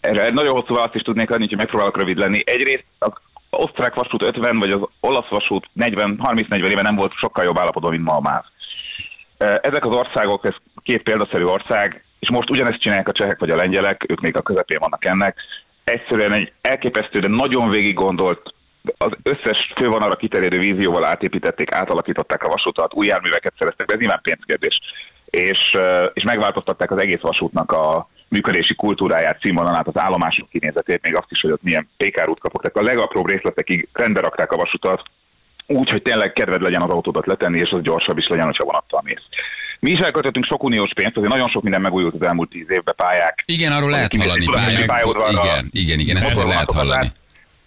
Erre 0.01 0.25
egy 0.25 0.33
nagyon 0.33 0.55
hosszú 0.55 0.73
választ 0.73 0.95
is 0.95 1.01
tudnék 1.01 1.29
adni, 1.29 1.47
hogy 1.47 1.57
megpróbálok 1.57 1.97
rövid 1.97 2.17
lenni. 2.17 2.41
Egyrészt 2.45 2.85
osztrák 3.55 3.93
vasút 3.93 4.23
50, 4.23 4.59
vagy 4.59 4.71
az 4.71 4.81
olasz 4.99 5.29
vasút 5.29 5.69
40, 5.73 6.19
30-40 6.23 6.71
éve 6.71 6.81
nem 6.81 6.95
volt 6.95 7.13
sokkal 7.13 7.43
jobb 7.43 7.59
állapotban, 7.59 7.91
mint 7.91 8.03
ma 8.03 8.13
a 8.13 8.21
MÁV. 8.21 8.43
Ezek 9.61 9.85
az 9.85 9.95
országok, 9.95 10.47
ez 10.47 10.55
két 10.83 11.03
példaszerű 11.03 11.43
ország, 11.43 12.03
és 12.19 12.29
most 12.29 12.49
ugyanezt 12.49 12.81
csinálják 12.81 13.07
a 13.07 13.11
csehek 13.11 13.39
vagy 13.39 13.49
a 13.49 13.55
lengyelek, 13.55 14.05
ők 14.07 14.21
még 14.21 14.37
a 14.37 14.41
közepén 14.41 14.79
vannak 14.79 15.07
ennek. 15.07 15.37
Egyszerűen 15.83 16.33
egy 16.33 16.51
elképesztő, 16.61 17.19
de 17.19 17.27
nagyon 17.27 17.69
végig 17.69 17.93
gondolt, 17.93 18.53
az 18.97 19.11
összes 19.23 19.73
fővonalra 19.75 20.15
kiterjedő 20.15 20.59
vízióval 20.59 21.05
átépítették, 21.05 21.75
átalakították 21.75 22.43
a 22.43 22.49
vasutat, 22.49 22.93
új 22.93 23.05
járműveket 23.05 23.53
szereztek 23.59 23.85
be, 23.85 23.93
ez 23.93 23.99
nyilván 23.99 24.21
pénzkérdés. 24.21 24.79
És, 25.25 25.59
eh, 25.71 26.03
és 26.13 26.23
megváltoztatták 26.23 26.91
az 26.91 27.01
egész 27.01 27.21
vasútnak 27.21 27.71
a 27.71 28.07
működési 28.35 28.75
kultúráját, 28.75 29.39
színvonalát, 29.43 29.87
az 29.87 30.01
állomások 30.05 30.49
kinézetét, 30.49 31.01
még 31.01 31.15
azt 31.15 31.31
is, 31.35 31.41
hogy 31.41 31.51
ott 31.51 31.63
milyen 31.63 31.89
pékárút 31.97 32.39
kapok. 32.39 32.61
Tehát 32.61 32.77
a 32.77 32.91
legapróbb 32.91 33.29
részletekig 33.29 33.87
rendbe 33.93 34.19
rakták 34.21 34.51
a 34.51 34.57
vasutat, 34.57 35.01
úgy, 35.67 35.89
hogy 35.89 36.01
tényleg 36.01 36.33
kedved 36.33 36.61
legyen 36.61 36.81
az 36.81 36.89
autódat 36.89 37.25
letenni, 37.25 37.59
és 37.59 37.69
az 37.71 37.81
gyorsabb 37.81 38.17
is 38.17 38.27
legyen, 38.27 38.45
hogyha 38.45 38.63
vonattal 38.65 39.01
mész. 39.03 39.25
Mi 39.79 39.91
is 39.91 39.99
elköltöttünk 39.99 40.45
sok 40.45 40.63
uniós 40.63 40.91
pénzt, 40.93 41.17
azért 41.17 41.33
nagyon 41.33 41.49
sok 41.49 41.63
minden 41.63 41.81
megújult 41.81 42.13
az 42.19 42.27
elmúlt 42.27 42.49
tíz 42.49 42.69
évben 42.69 42.95
pályák. 42.97 43.43
Igen, 43.45 43.71
arról 43.71 43.89
lehet 43.89 44.15
hallani 44.15 44.45
pályák. 44.45 44.85
pályaudvarra, 44.85 45.43
Igen, 45.43 45.69
igen, 45.71 45.99
igen, 45.99 46.17
ezt 46.17 46.43
lehet 46.43 46.71
hallani. 46.71 47.11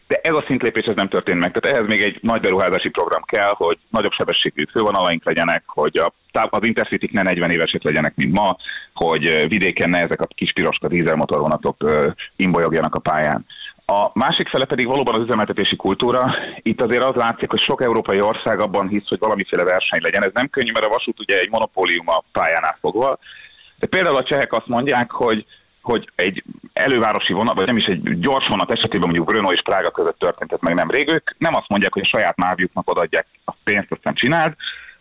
De 0.09 0.21
ez 0.23 0.37
a 0.37 0.45
szintlépés 0.47 0.87
ez 0.87 0.95
nem 0.95 1.09
történt 1.09 1.41
meg. 1.41 1.53
Tehát 1.53 1.77
ehhez 1.77 1.95
még 1.95 2.05
egy 2.05 2.19
nagy 2.23 2.41
beruházási 2.41 2.89
program 2.89 3.23
kell, 3.23 3.51
hogy 3.53 3.79
nagyobb 3.91 4.13
sebességű 4.13 4.65
fővonalaink 4.71 5.25
legyenek, 5.25 5.63
hogy 5.67 5.97
a, 5.97 6.13
az 6.51 6.67
intercity 6.67 7.09
ne 7.13 7.23
40 7.23 7.51
évesek 7.51 7.83
legyenek, 7.83 8.15
mint 8.17 8.39
ma, 8.39 8.57
hogy 8.95 9.49
vidéken 9.49 9.91
ne 9.91 9.99
ezek 9.99 10.21
a 10.21 10.29
kis 10.35 10.53
piroska 10.53 10.89
dízelmotorvonatok 10.89 11.77
imbolyogjanak 12.37 12.95
a 12.95 13.01
pályán. 13.01 13.47
A 13.89 14.11
másik 14.13 14.49
fele 14.49 14.65
pedig 14.65 14.87
valóban 14.87 15.15
az 15.15 15.27
üzemeltetési 15.27 15.77
kultúra. 15.77 16.35
Itt 16.63 16.83
azért 16.83 17.03
az 17.03 17.15
látszik, 17.15 17.51
hogy 17.51 17.61
sok 17.61 17.83
európai 17.83 18.21
ország 18.21 18.61
abban 18.61 18.89
hisz, 18.89 19.09
hogy 19.09 19.19
valamiféle 19.19 19.65
verseny 19.65 20.03
legyen. 20.03 20.25
Ez 20.25 20.33
nem 20.35 20.49
könnyű, 20.49 20.73
mert 20.73 20.87
a 20.87 20.89
vasút 20.89 21.21
ugye 21.21 21.39
egy 21.39 21.51
monopólium 21.51 22.09
a 22.09 22.25
pályánál 22.33 22.77
fogva. 22.81 23.19
De 23.79 23.87
például 23.87 24.17
a 24.17 24.25
csehek 24.25 24.53
azt 24.53 24.67
mondják, 24.67 25.11
hogy 25.11 25.47
hogy 25.87 26.11
egy 26.15 26.43
elővárosi 26.73 27.33
vonat, 27.33 27.55
vagy 27.55 27.67
nem 27.67 27.77
is 27.77 27.85
egy 27.85 28.19
gyors 28.19 28.47
vonat 28.49 28.73
esetében 28.73 29.09
mondjuk 29.09 29.27
Brno 29.27 29.51
és 29.51 29.63
Prága 29.63 29.91
között 29.91 30.19
történt 30.19 30.61
meg 30.61 30.75
nem 30.75 30.91
rég, 30.91 31.13
ők 31.13 31.35
nem 31.39 31.55
azt 31.55 31.69
mondják, 31.69 31.93
hogy 31.93 32.03
a 32.03 32.17
saját 32.17 32.37
mávjuknak 32.37 32.91
odaadják 32.91 33.27
a 33.45 33.53
pénzt, 33.65 33.93
aztán 33.93 34.15
csináld, 34.15 34.55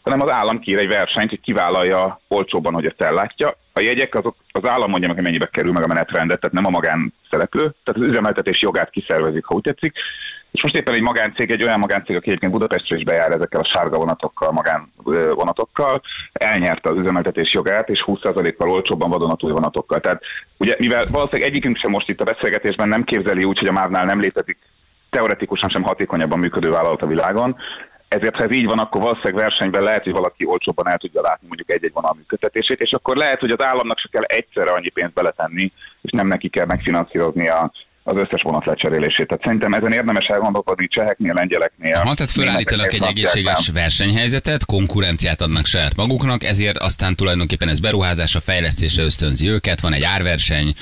hanem 0.04 0.22
az 0.22 0.32
állam 0.32 0.60
kír 0.60 0.78
egy 0.78 0.94
versenyt, 0.94 1.30
hogy 1.30 1.42
kivállalja 1.42 2.20
olcsóban, 2.28 2.74
hogy 2.74 2.86
ezt 2.86 3.02
ellátja. 3.02 3.58
A 3.80 3.84
jegyek 3.84 4.16
azok 4.16 4.36
az 4.52 4.70
állam 4.70 4.90
mondja 4.90 5.08
meg, 5.08 5.18
hogy 5.18 5.26
mennyibe 5.26 5.50
kerül 5.52 5.72
meg 5.72 5.84
a 5.84 5.88
menetrendet, 5.88 6.40
tehát 6.40 6.56
nem 6.56 6.66
a 6.66 6.78
magán 6.78 7.14
szereplő, 7.30 7.62
tehát 7.62 8.02
az 8.02 8.10
üzemeltetés 8.10 8.62
jogát 8.62 8.90
kiszervezik, 8.90 9.46
ha 9.46 9.56
úgy 9.56 9.62
tetszik. 9.62 9.94
És 10.52 10.64
most 10.64 10.76
éppen 10.76 10.94
egy 10.94 11.02
magáncég, 11.02 11.52
egy 11.52 11.64
olyan 11.64 11.80
magáncég, 11.80 12.16
aki 12.16 12.28
egyébként 12.28 12.52
Budapestre 12.52 12.98
is 12.98 13.04
bejár 13.04 13.32
ezekkel 13.32 13.62
a 13.62 13.72
sárga 13.74 13.98
vonatokkal, 13.98 14.52
magán 14.52 14.92
ö, 15.06 15.30
vonatokkal, 15.34 16.02
elnyerte 16.34 16.90
az 16.90 16.98
üzemeltetés 16.98 17.54
jogát, 17.54 17.90
és 17.90 18.04
20%-kal 18.06 18.70
olcsóbban 18.70 19.10
vadonatúj 19.10 19.52
vonatokkal. 19.52 20.00
Tehát 20.00 20.22
ugye, 20.58 20.76
mivel 20.78 21.06
valószínűleg 21.12 21.50
egyikünk 21.50 21.78
sem 21.78 21.92
most 21.92 22.10
itt 22.10 22.22
a 22.22 22.32
beszélgetésben 22.34 22.88
nem 22.88 23.04
képzeli 23.04 23.44
úgy, 23.44 23.60
hogy 23.60 23.68
a 23.68 23.72
MÁV-nál 23.80 24.06
nem 24.06 24.20
létezik 24.20 24.58
teoretikusan 25.10 25.70
sem 25.70 25.84
hatékonyabban 25.84 26.40
működő 26.40 26.70
vállalat 26.70 27.02
a 27.02 27.08
világon, 27.08 27.56
ezért 28.18 28.36
ha 28.36 28.44
ez 28.44 28.56
így 28.56 28.66
van, 28.66 28.80
akkor 28.80 29.02
valószínűleg 29.02 29.44
versenyben 29.44 29.84
lehet, 29.84 30.04
hogy 30.04 30.14
valaki 30.14 30.46
olcsóbban 30.46 30.90
el 30.90 30.98
tudja 30.98 31.22
látni 31.22 31.48
mondjuk 31.48 31.74
egy-egy 31.74 31.94
vonal 31.94 32.14
működtetését, 32.18 32.80
és 32.80 32.92
akkor 32.92 33.16
lehet, 33.16 33.40
hogy 33.40 33.54
az 33.58 33.66
államnak 33.66 34.00
se 34.00 34.10
kell 34.12 34.24
egyszerre 34.24 34.72
annyi 34.72 34.90
pénzt 34.90 35.14
beletenni, 35.14 35.72
és 36.02 36.12
nem 36.12 36.28
neki 36.28 36.50
kell 36.50 36.66
megfinanszírozni 36.66 37.48
a, 37.48 37.72
az 38.04 38.22
összes 38.22 38.42
vonat 38.44 38.66
lecserélését. 38.66 39.28
Tehát 39.28 39.44
szerintem 39.44 39.74
ezen 39.74 39.92
érdemes 39.92 40.26
elgondolkodni 40.26 40.88
cseheknél, 40.88 41.34
lengyeleknél. 41.34 41.96
Ha, 41.96 42.14
tehát 42.14 42.32
fölállítanak 42.32 42.94
egy 42.94 43.04
egészséges 43.04 43.70
versenyhelyzetet, 43.74 44.66
konkurenciát 44.66 45.42
adnak 45.42 45.66
saját 45.66 45.96
maguknak, 45.96 46.44
ezért 46.44 46.78
aztán 46.78 47.16
tulajdonképpen 47.16 47.70
ez 47.70 47.80
beruházásra, 47.80 48.40
fejlesztésre 48.40 49.04
ösztönzi 49.04 49.50
őket, 49.50 49.80
van 49.80 49.94
egy 49.94 50.04
árverseny, 50.04 50.74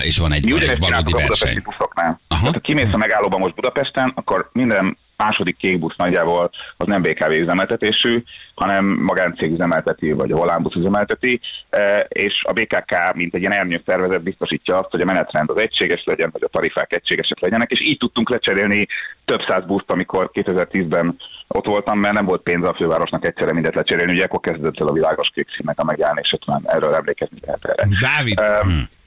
és 0.00 0.18
van 0.18 0.32
egy, 0.32 0.44
Mi 0.44 0.50
van 0.50 0.60
egy 0.60 0.78
valódi 0.78 1.12
verseny. 1.12 1.62
Aha. 1.66 2.18
Tehát 2.28 2.54
ha 2.54 2.60
kimész 2.60 2.92
a 2.92 2.96
megállóba 2.96 3.38
most 3.38 3.54
Budapesten, 3.54 4.12
akkor 4.14 4.50
minden 4.52 4.96
második 5.16 5.56
kék 5.56 5.96
nagyjából 5.96 6.50
az 6.76 6.86
nem 6.86 7.02
BKV 7.02 7.30
üzemeltetésű, 7.30 8.22
hanem 8.54 8.84
magáncég 8.84 9.52
üzemelteti, 9.52 10.12
vagy 10.12 10.30
a 10.30 10.36
volánbusz 10.36 10.74
üzemelteti, 10.74 11.40
eh, 11.68 11.96
és 12.08 12.44
a 12.48 12.52
BKK, 12.52 13.14
mint 13.14 13.34
egy 13.34 13.40
ilyen 13.40 13.52
ernyő 13.52 13.82
szervezet 13.86 14.22
biztosítja 14.22 14.74
azt, 14.74 14.90
hogy 14.90 15.00
a 15.00 15.04
menetrend 15.04 15.50
az 15.50 15.60
egységes 15.60 16.02
legyen, 16.04 16.30
hogy 16.32 16.42
a 16.42 16.48
tarifák 16.48 16.92
egységesek 16.92 17.40
legyenek, 17.40 17.70
és 17.70 17.80
így 17.80 17.98
tudtunk 17.98 18.30
lecserélni 18.30 18.86
több 19.26 19.40
száz 19.48 19.64
buszt, 19.66 19.90
amikor 19.90 20.30
2010-ben 20.32 21.16
ott 21.48 21.66
voltam, 21.66 21.98
mert 21.98 22.14
nem 22.14 22.24
volt 22.24 22.42
pénz 22.42 22.68
a 22.68 22.74
fővárosnak 22.74 23.26
egyszerre 23.26 23.52
mindet 23.52 23.74
lecserélni, 23.74 24.12
ugye 24.12 24.24
akkor 24.24 24.40
kezdődött 24.40 24.80
el 24.80 24.86
a 24.86 24.92
világos 24.92 25.30
kék 25.34 25.48
színnek 25.56 25.78
a 25.80 25.84
megjelenését, 25.84 26.46
már 26.46 26.60
erről 26.64 26.94
emlékezni 26.94 27.38
lehet 27.40 27.64
erre. 27.64 27.88
Dávid, 28.00 28.40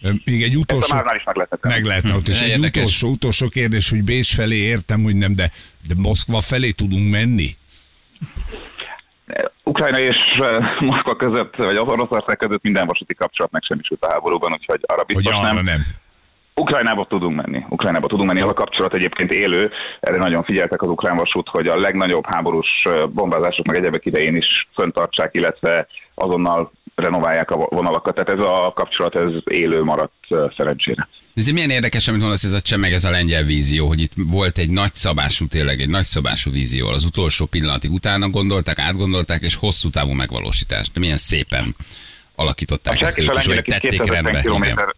Um, 0.04 0.22
még 0.26 0.42
egy 0.44 0.52
ezt 0.52 0.56
utolsó... 0.62 0.92
a 0.92 0.96
márnál 0.96 1.16
is 1.16 1.24
meg 1.24 1.36
lehetett 1.36 1.62
tenni. 1.62 1.74
Meg 1.74 1.84
lehetne 1.84 2.14
ott, 2.16 2.28
és 2.28 2.40
Ne, 2.40 2.46
egy 2.46 2.52
érdekes. 2.52 2.82
utolsó, 2.82 3.10
utolsó 3.10 3.48
kérdés, 3.50 3.90
hogy 3.90 4.04
Bécs 4.04 4.36
felé 4.36 4.56
értem, 4.56 5.04
hogy 5.04 5.16
nem, 5.16 5.36
de, 5.36 5.52
de 5.88 5.94
Moszkva 5.98 6.42
felé 6.42 6.72
tudunk 6.72 7.12
menni? 7.12 7.50
Ukrajna 9.64 10.00
és 10.00 10.18
Moszkva 10.80 11.16
között, 11.16 11.56
vagy 11.56 11.76
az 11.76 11.88
Oroszország 11.88 12.38
között 12.38 12.62
minden 12.64 12.86
vasúti 12.88 13.14
kapcsolat 13.14 13.52
megsemmisült 13.52 14.04
a 14.04 14.12
háborúban, 14.12 14.52
úgyhogy 14.52 14.80
arra 14.88 15.04
Hogy 15.06 15.16
biztos 15.16 15.34
arra 15.34 15.54
nem. 15.54 15.64
nem. 15.64 15.82
Ukrajnába 16.60 17.06
tudunk 17.10 17.36
menni. 17.36 17.66
Ukrajnába 17.70 18.08
tudunk 18.08 18.28
menni. 18.28 18.42
Az 18.42 18.50
a 18.50 18.54
kapcsolat 18.54 18.96
egyébként 18.96 19.32
élő. 19.34 19.72
Erre 20.00 20.18
nagyon 20.18 20.44
figyeltek 20.44 20.82
az 20.82 20.90
ukrán 20.90 21.18
vasút, 21.18 21.48
hogy 21.48 21.68
a 21.68 21.78
legnagyobb 21.78 22.26
háborús 22.26 22.84
bombázások 23.10 23.66
meg 23.66 23.78
egyebek 23.78 24.06
idején 24.06 24.36
is 24.36 24.68
föntartsák, 24.76 25.30
illetve 25.34 25.88
azonnal 26.16 26.72
renoválják 26.96 27.52
a 27.52 27.68
vonalakat. 27.70 28.16
Tehát 28.16 28.42
ez 28.42 28.46
a 28.46 28.74
kapcsolat 28.76 29.16
ez 29.16 29.32
élő 29.44 29.84
maradt 29.84 30.14
szerencsére. 30.58 31.08
Ez 31.34 31.48
milyen 31.48 31.70
érdekes, 31.70 32.08
amit 32.08 32.22
mondasz, 32.22 32.44
ez 32.44 32.52
a 32.52 32.62
cseh, 32.62 32.80
meg 32.80 32.94
ez 32.94 33.04
a 33.04 33.10
lengyel 33.10 33.44
vízió, 33.44 33.88
hogy 33.88 34.02
itt 34.02 34.14
volt 34.16 34.58
egy 34.58 34.70
nagyszabású, 34.70 35.48
tényleg 35.48 35.80
egy 35.80 35.90
nagyszabású 35.90 36.52
vízió. 36.52 36.88
Az 36.88 37.06
utolsó 37.06 37.46
pillanatig 37.46 37.92
utána 37.92 38.30
gondolták, 38.30 38.80
átgondolták, 38.80 39.42
és 39.42 39.56
hosszú 39.56 39.90
távú 39.90 40.12
megvalósítás. 40.12 40.92
De 40.92 41.00
milyen 41.00 41.18
szépen 41.18 41.76
alakították 42.36 42.98
A 43.02 43.06
ezt 43.06 43.20
és 43.20 43.26
is 43.26 43.46
tették 43.46 43.80
250 43.80 44.08
rendbe. 44.08 44.42
Kilométer, 44.42 44.96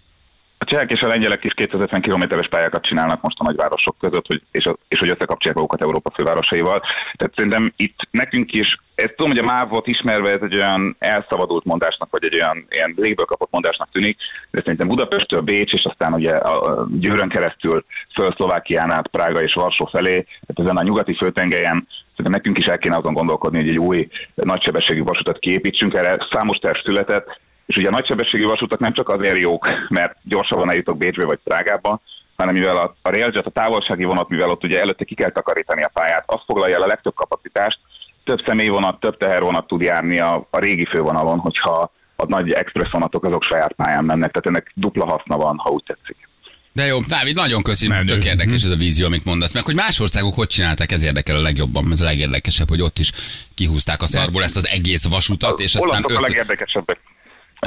a 0.62 0.66
csehek 0.66 0.92
és 0.92 1.02
a 1.02 1.08
lengyelek 1.08 1.44
is 1.44 1.54
250 1.54 2.02
kilométeres 2.02 2.48
pályákat 2.48 2.86
csinálnak 2.86 3.22
most 3.22 3.40
a 3.40 3.44
nagyvárosok 3.44 3.96
között, 4.00 4.28
hogy, 4.28 4.42
és, 4.52 4.66
a, 4.66 4.76
és 4.88 5.00
hogy 5.00 5.12
összekapcsolják 5.12 5.56
magukat 5.56 5.82
Európa 5.82 6.12
fővárosaival. 6.16 6.82
Tehát 7.18 7.34
szerintem 7.36 7.74
itt 7.76 8.00
nekünk 8.12 8.52
is, 8.52 8.80
ezt 8.96 9.16
tudom, 9.16 9.32
hogy 9.32 9.46
a 9.46 9.52
mávot 9.54 9.88
ismerve 9.88 10.32
ez 10.32 10.42
egy 10.42 10.56
olyan 10.56 10.96
elszabadult 11.00 11.66
mondásnak, 11.66 12.10
vagy 12.12 12.24
egy 12.24 12.40
olyan 12.42 12.66
ilyen 12.70 12.94
légből 12.98 13.26
kapott 13.26 13.52
mondásnak 13.52 13.92
tűnik, 13.92 14.18
de 14.52 14.62
szerintem 14.64 14.88
Budapesttől 14.88 15.42
Bécs, 15.42 15.74
és 15.74 15.84
aztán 15.84 16.14
ugye 16.14 16.32
a 16.32 16.88
Győrön 17.00 17.30
keresztül 17.30 17.86
föl 18.14 18.34
Szlovákián 18.36 18.92
át 18.92 19.08
Prága 19.08 19.42
és 19.42 19.54
Varsó 19.54 19.86
felé, 19.86 20.26
tehát 20.46 20.60
ezen 20.64 20.78
a 20.78 20.84
nyugati 20.84 21.16
főtengelyen 21.16 21.88
Szerintem 22.16 22.42
nekünk 22.42 22.58
is 22.58 22.66
el 22.66 22.78
kéne 22.78 22.98
azon 22.98 23.14
gondolkodni, 23.14 23.62
hogy 23.62 23.70
egy 23.70 23.80
új 23.80 24.08
nagysebességű 24.36 25.04
vasutat 25.04 25.40
kiépítsünk. 25.40 25.96
Erre 25.96 26.28
számos 26.32 26.58
terv 26.58 26.78
született, 26.86 27.40
és 27.66 27.76
ugye 27.76 27.88
a 27.88 27.96
nagysebességű 27.96 28.44
vasutak 28.44 28.80
nem 28.80 28.94
csak 28.94 29.10
azért 29.10 29.40
jók, 29.40 29.68
mert 29.90 30.16
gyorsabban 30.24 30.70
eljutok 30.70 30.98
Bécsbe 30.98 31.26
vagy 31.26 31.40
Prágába, 31.44 32.02
hanem 32.36 32.56
mivel 32.56 32.76
a, 32.76 32.96
a 33.02 33.10
Railjet, 33.10 33.46
a 33.46 33.50
távolsági 33.50 34.04
vonat, 34.04 34.30
mivel 34.30 34.50
ott 34.50 34.64
ugye 34.64 34.80
előtte 34.80 35.06
ki 35.06 35.16
kell 35.16 35.32
takarítani 35.32 35.84
a 35.84 35.92
pályát, 35.94 36.24
az 36.26 36.42
foglalja 36.46 36.76
el 36.76 36.82
a 36.82 36.88
legtöbb 36.88 37.14
kapacitást, 37.14 37.80
több 38.24 38.42
személyvonat, 38.46 39.00
több 39.00 39.18
tehervonat 39.18 39.68
tud 39.68 39.82
járni 39.82 40.20
a, 40.20 40.48
a 40.50 40.60
régi 40.60 40.86
fővonalon, 40.86 41.40
hogyha 41.40 41.92
a 42.16 42.26
nagy 42.28 42.52
express 42.52 42.92
vonatok 42.92 43.26
azok 43.26 43.44
saját 43.44 43.74
pályán 43.74 44.06
mennek, 44.06 44.32
tehát 44.32 44.48
ennek 44.48 44.72
dupla 44.76 45.06
haszna 45.06 45.38
van, 45.38 45.58
ha 45.58 45.70
úgy 45.70 45.84
tetszik. 45.84 46.30
De 46.74 46.86
jó, 46.86 47.00
Dávid, 47.00 47.36
nagyon 47.36 47.64
köszönöm, 47.64 47.98
Menő. 47.98 48.14
tök 48.14 48.26
érdekes 48.26 48.64
ez 48.64 48.70
a 48.70 48.76
vízió, 48.76 49.06
amit 49.06 49.26
mondasz. 49.26 49.54
Meg 49.54 49.64
hogy 49.64 49.76
más 49.76 50.00
országok 50.00 50.34
hogy 50.34 50.48
csinálták, 50.48 50.92
ez 50.92 51.04
érdekel 51.04 51.36
a 51.36 51.42
legjobban, 51.42 51.92
ez 51.92 52.02
a 52.02 52.06
legérdekesebb, 52.06 52.70
hogy 52.70 52.82
ott 52.82 53.00
is 53.00 53.12
kihúzták 53.56 54.02
a 54.02 54.08
szarból 54.08 54.44
ezt 54.44 54.58
az 54.58 54.68
egész 54.68 55.08
vasutat, 55.08 55.60
és 55.60 55.76
aztán 55.76 55.90
olaszok 55.90 56.10
a 56.10 56.14
öt... 56.14 56.28
legérdekesebbek. 56.28 57.00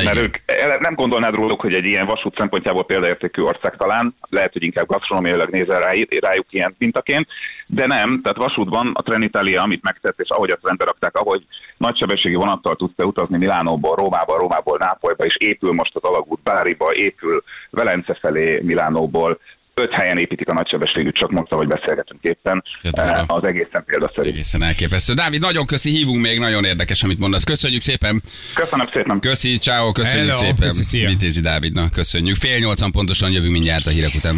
Mert 0.03 0.17
ők 0.17 0.37
nem 0.79 0.95
gondolnád 0.95 1.35
róluk, 1.35 1.61
hogy 1.61 1.77
egy 1.77 1.85
ilyen 1.85 2.07
vasút 2.07 2.39
szempontjából 2.39 2.85
példaértékű 2.85 3.43
ország 3.43 3.77
talán, 3.77 4.15
lehet, 4.29 4.53
hogy 4.53 4.63
inkább 4.63 4.87
gasztronómiailag 4.87 5.49
nézel 5.49 5.81
rá, 5.81 5.91
rájuk 6.21 6.47
ilyen 6.51 6.75
mintaként, 6.79 7.29
de 7.67 7.87
nem, 7.87 8.21
tehát 8.23 8.43
vasútban 8.43 8.93
a 8.95 9.03
Trenitalia, 9.03 9.63
amit 9.63 9.83
megtett, 9.83 10.21
és 10.21 10.29
ahogy 10.29 10.51
azt 10.51 10.67
rendbe 10.67 10.85
rakták, 10.85 11.17
ahogy 11.17 11.47
nagysebességi 11.77 12.35
vonattal 12.35 12.77
tudsz 12.77 13.05
utazni 13.05 13.39
Milánóból, 13.39 13.95
Rómába, 13.95 14.39
Rómából 14.39 14.77
Nápolyba, 14.79 15.25
és 15.25 15.37
épül 15.39 15.73
most 15.73 15.97
az 15.97 16.03
alagút 16.03 16.41
Báriba, 16.43 16.95
épül 16.95 17.43
Velence 17.71 18.19
felé 18.21 18.61
Milánóból, 18.63 19.39
öt 19.75 19.93
helyen 19.93 20.19
építik 20.19 20.49
a 20.49 20.53
nagysebességű, 20.55 21.11
csak 21.13 21.31
most, 21.31 21.53
ahogy 21.53 21.67
beszélgetünk 21.67 22.23
éppen, 22.23 22.63
durva. 22.83 23.03
eh, 23.03 23.25
az 23.27 23.45
egészen 23.47 23.85
példaszerű. 23.87 24.29
Egészen 24.29 24.63
elképesztő. 24.63 25.13
Dávid, 25.15 25.41
nagyon 25.41 25.67
köszi, 25.67 25.91
hívunk 25.91 26.21
még, 26.23 26.39
nagyon 26.39 26.65
érdekes, 26.65 27.03
amit 27.03 27.19
mondasz. 27.19 27.45
Köszönjük 27.45 27.81
szépen. 27.81 28.23
Köszönöm 28.55 28.87
szépen! 28.95 29.21
Köszi, 29.21 29.59
ciao, 29.59 29.93
köszönjük 29.93 30.31
Hello, 30.35 30.45
szépen. 30.45 30.69
köszi. 30.69 31.07
Vitézi 31.07 31.41
Dávidnak 31.41 31.91
köszönjük. 31.93 32.37
Fél 32.37 32.59
nyolcan 32.59 32.93
pontosan 32.93 33.31
jövünk 33.31 33.53
mindjárt 33.53 33.87
a 33.87 33.91
hírek 33.91 34.15
után. 34.15 34.37